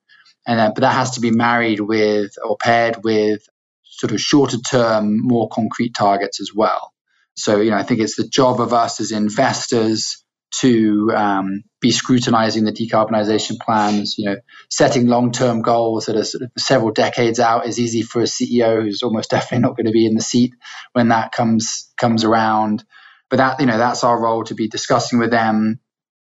And 0.44 0.58
then, 0.58 0.72
but 0.74 0.80
that 0.80 0.94
has 0.94 1.12
to 1.12 1.20
be 1.20 1.30
married 1.30 1.78
with 1.78 2.32
or 2.44 2.56
paired 2.56 3.04
with 3.04 3.42
sort 3.84 4.10
of 4.10 4.20
shorter 4.20 4.58
term, 4.58 5.24
more 5.24 5.48
concrete 5.48 5.94
targets 5.94 6.40
as 6.40 6.52
well. 6.52 6.92
So, 7.36 7.60
you 7.60 7.70
know, 7.70 7.76
I 7.76 7.84
think 7.84 8.00
it's 8.00 8.16
the 8.16 8.26
job 8.26 8.60
of 8.60 8.72
us 8.72 8.98
as 8.98 9.12
investors 9.12 10.21
to 10.60 11.10
um, 11.14 11.64
be 11.80 11.90
scrutinizing 11.90 12.64
the 12.64 12.72
decarbonization 12.72 13.58
plans. 13.58 14.16
You 14.18 14.26
know, 14.26 14.36
setting 14.70 15.06
long-term 15.06 15.62
goals 15.62 16.06
that 16.06 16.16
are 16.16 16.24
sort 16.24 16.42
of 16.44 16.50
several 16.58 16.92
decades 16.92 17.40
out 17.40 17.66
is 17.66 17.78
easy 17.80 18.02
for 18.02 18.20
a 18.20 18.24
CEO 18.24 18.82
who's 18.82 19.02
almost 19.02 19.30
definitely 19.30 19.66
not 19.66 19.76
going 19.76 19.86
to 19.86 19.92
be 19.92 20.06
in 20.06 20.14
the 20.14 20.22
seat 20.22 20.54
when 20.92 21.08
that 21.08 21.32
comes 21.32 21.92
comes 21.96 22.24
around. 22.24 22.84
But 23.30 23.38
that 23.38 23.60
you 23.60 23.66
know 23.66 23.78
that's 23.78 24.04
our 24.04 24.20
role 24.20 24.44
to 24.44 24.54
be 24.54 24.68
discussing 24.68 25.18
with 25.18 25.30
them 25.30 25.80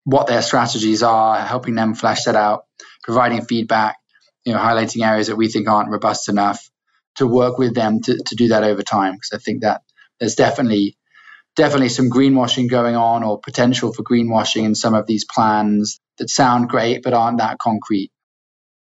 what 0.05 0.27
their 0.27 0.41
strategies 0.41 1.01
are, 1.01 1.39
helping 1.39 1.75
them 1.75 1.95
flesh 1.95 2.25
that 2.25 2.35
out, 2.35 2.65
providing 3.03 3.45
feedback, 3.45 3.97
you 4.43 4.53
know, 4.53 4.59
highlighting 4.59 5.05
areas 5.05 5.27
that 5.27 5.37
we 5.37 5.47
think 5.47 5.67
aren't 5.67 5.89
robust 5.89 6.29
enough 6.29 6.69
to 7.15 7.27
work 7.27 7.57
with 7.57 7.73
them 7.73 8.01
to, 8.01 8.17
to 8.25 8.35
do 8.35 8.49
that 8.49 8.63
over 8.63 8.81
time. 8.81 9.13
Because 9.13 9.31
I 9.33 9.37
think 9.37 9.61
that 9.61 9.81
there's 10.19 10.35
definitely 10.35 10.97
definitely 11.55 11.89
some 11.89 12.09
greenwashing 12.09 12.69
going 12.69 12.95
on 12.95 13.23
or 13.23 13.39
potential 13.39 13.93
for 13.93 14.03
greenwashing 14.03 14.63
in 14.63 14.75
some 14.75 14.93
of 14.93 15.05
these 15.05 15.25
plans 15.25 15.99
that 16.17 16.29
sound 16.29 16.69
great 16.69 17.03
but 17.03 17.13
aren't 17.13 17.39
that 17.39 17.57
concrete. 17.59 18.11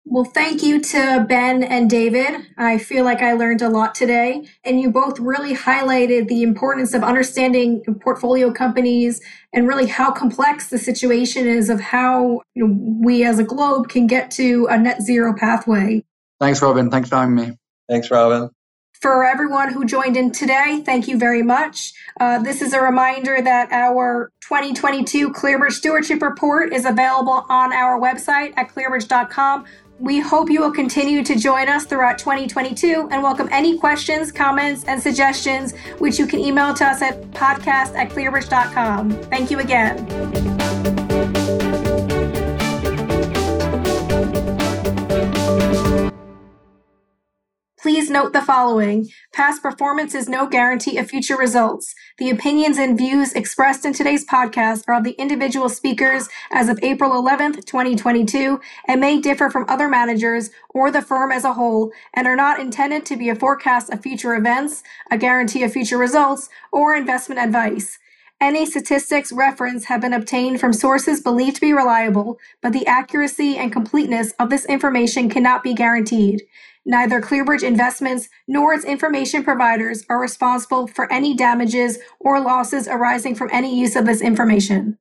Well, 0.06 0.26
thank 0.26 0.64
you 0.64 0.82
to 0.82 1.26
Ben 1.30 1.64
and 1.64 1.90
David. 1.90 2.36
I 2.58 2.78
feel 2.78 3.06
like 3.06 3.22
I 3.22 3.34
learned 3.34 3.62
a 3.62 3.70
lot 3.70 3.96
today, 3.96 4.46
and 4.66 4.80
you 4.82 4.92
both 4.92 5.18
really 5.18 5.56
highlighted 5.56 6.28
the 6.28 6.44
importance 6.44 6.94
of 6.94 7.04
understanding 7.04 7.82
portfolio 8.02 8.52
companies 8.52 9.22
and 9.54 9.66
really 9.66 9.88
how 9.88 10.12
complex 10.12 10.68
the 10.68 10.78
situation 10.78 11.48
is 11.48 11.70
of 11.70 11.80
how 11.80 12.42
you 12.54 12.68
know, 12.68 12.78
we 13.02 13.24
as 13.24 13.40
a 13.40 13.46
globe 13.46 13.88
can 13.88 14.06
get 14.06 14.30
to 14.32 14.68
a 14.70 14.78
net 14.78 15.02
zero 15.02 15.34
pathway. 15.34 16.04
Thanks, 16.42 16.62
Robin. 16.62 16.92
Thanks 16.92 17.08
for 17.08 17.16
having 17.16 17.36
me. 17.36 17.58
Thanks, 17.88 18.12
Robin. 18.12 18.50
For 19.04 19.26
everyone 19.26 19.74
who 19.74 19.84
joined 19.84 20.16
in 20.16 20.32
today, 20.32 20.82
thank 20.86 21.10
you 21.10 21.18
very 21.18 21.44
much. 21.44 21.92
Uh, 22.22 22.42
this 22.42 22.62
is 22.62 22.72
a 22.72 22.80
reminder 22.80 23.42
that 23.42 23.70
our 23.74 24.32
2022 24.40 25.34
ClearBridge 25.34 25.74
Stewardship 25.74 26.22
Report 26.22 26.72
is 26.72 26.86
available 26.86 27.46
on 27.50 27.74
our 27.74 28.00
website 28.00 28.54
at 28.56 28.70
clearbridge.com 28.70 29.66
we 30.00 30.20
hope 30.20 30.50
you 30.50 30.60
will 30.60 30.72
continue 30.72 31.24
to 31.24 31.36
join 31.36 31.70
us 31.70 31.86
throughout 31.86 32.18
2022 32.18 33.10
and 33.12 33.22
welcome 33.22 33.48
any 33.52 33.78
questions, 33.78 34.32
comments, 34.32 34.84
and 34.86 35.02
suggestions, 35.02 35.74
which 36.00 36.18
you 36.18 36.26
can 36.26 36.40
email 36.40 36.74
to 36.74 36.86
us 36.86 37.02
at 37.02 37.22
podcast 37.32 37.96
at 37.96 38.10
clearbridge.com. 38.10 39.12
Thank 39.24 39.52
you 39.52 39.60
again. 39.60 40.04
Note 48.14 48.32
the 48.32 48.42
following. 48.42 49.10
Past 49.34 49.64
performance 49.64 50.14
is 50.14 50.30
no 50.30 50.46
guarantee 50.46 51.00
of 51.00 51.10
future 51.10 51.36
results. 51.36 51.96
The 52.20 52.30
opinions 52.30 52.78
and 52.78 52.96
views 52.96 53.34
expressed 53.34 53.86
in 53.86 53.94
today's 53.94 54.24
podcast 54.24 54.84
are 54.88 54.94
of 54.94 55.04
the 55.04 55.14
individual 55.14 55.68
speakers 55.68 56.30
as 56.52 56.70
of 56.70 56.78
April 56.84 57.10
11th, 57.12 57.66
2022, 57.66 58.62
and 58.88 59.02
may 59.02 59.20
differ 59.20 59.50
from 59.50 59.66
other 59.68 59.90
managers 59.90 60.52
or 60.70 60.92
the 60.92 61.02
firm 61.02 61.32
as 61.32 61.44
a 61.44 61.54
whole, 61.54 61.92
and 62.14 62.28
are 62.28 62.36
not 62.36 62.60
intended 62.60 63.04
to 63.08 63.18
be 63.18 63.30
a 63.30 63.36
forecast 63.36 63.90
of 63.90 64.04
future 64.04 64.36
events, 64.36 64.84
a 65.10 65.18
guarantee 65.18 65.64
of 65.64 65.74
future 65.74 65.98
results, 65.98 66.50
or 66.72 66.96
investment 66.96 67.42
advice. 67.42 67.98
Any 68.40 68.66
statistics 68.66 69.32
referenced 69.32 69.88
have 69.88 70.02
been 70.02 70.14
obtained 70.14 70.60
from 70.60 70.74
sources 70.74 71.22
believed 71.22 71.56
to 71.56 71.62
be 71.62 71.74
reliable, 71.74 72.38
but 72.62 72.74
the 72.74 72.86
accuracy 72.86 73.58
and 73.58 73.72
completeness 73.72 74.34
of 74.38 74.50
this 74.50 74.66
information 74.66 75.30
cannot 75.30 75.64
be 75.64 75.74
guaranteed. 75.74 76.44
Neither 76.86 77.22
ClearBridge 77.22 77.64
Investments 77.64 78.28
nor 78.48 78.74
its 78.74 78.84
information 78.84 79.44
providers 79.44 80.04
are 80.10 80.20
responsible 80.20 80.88
for 80.88 81.12
any 81.12 81.34
damages 81.34 81.98
or 82.20 82.42
losses 82.42 82.88
arising 82.90 83.36
from 83.36 83.50
any 83.54 83.80
use 83.80 83.96
of 83.96 84.06
this 84.06 84.22
information. 84.22 84.98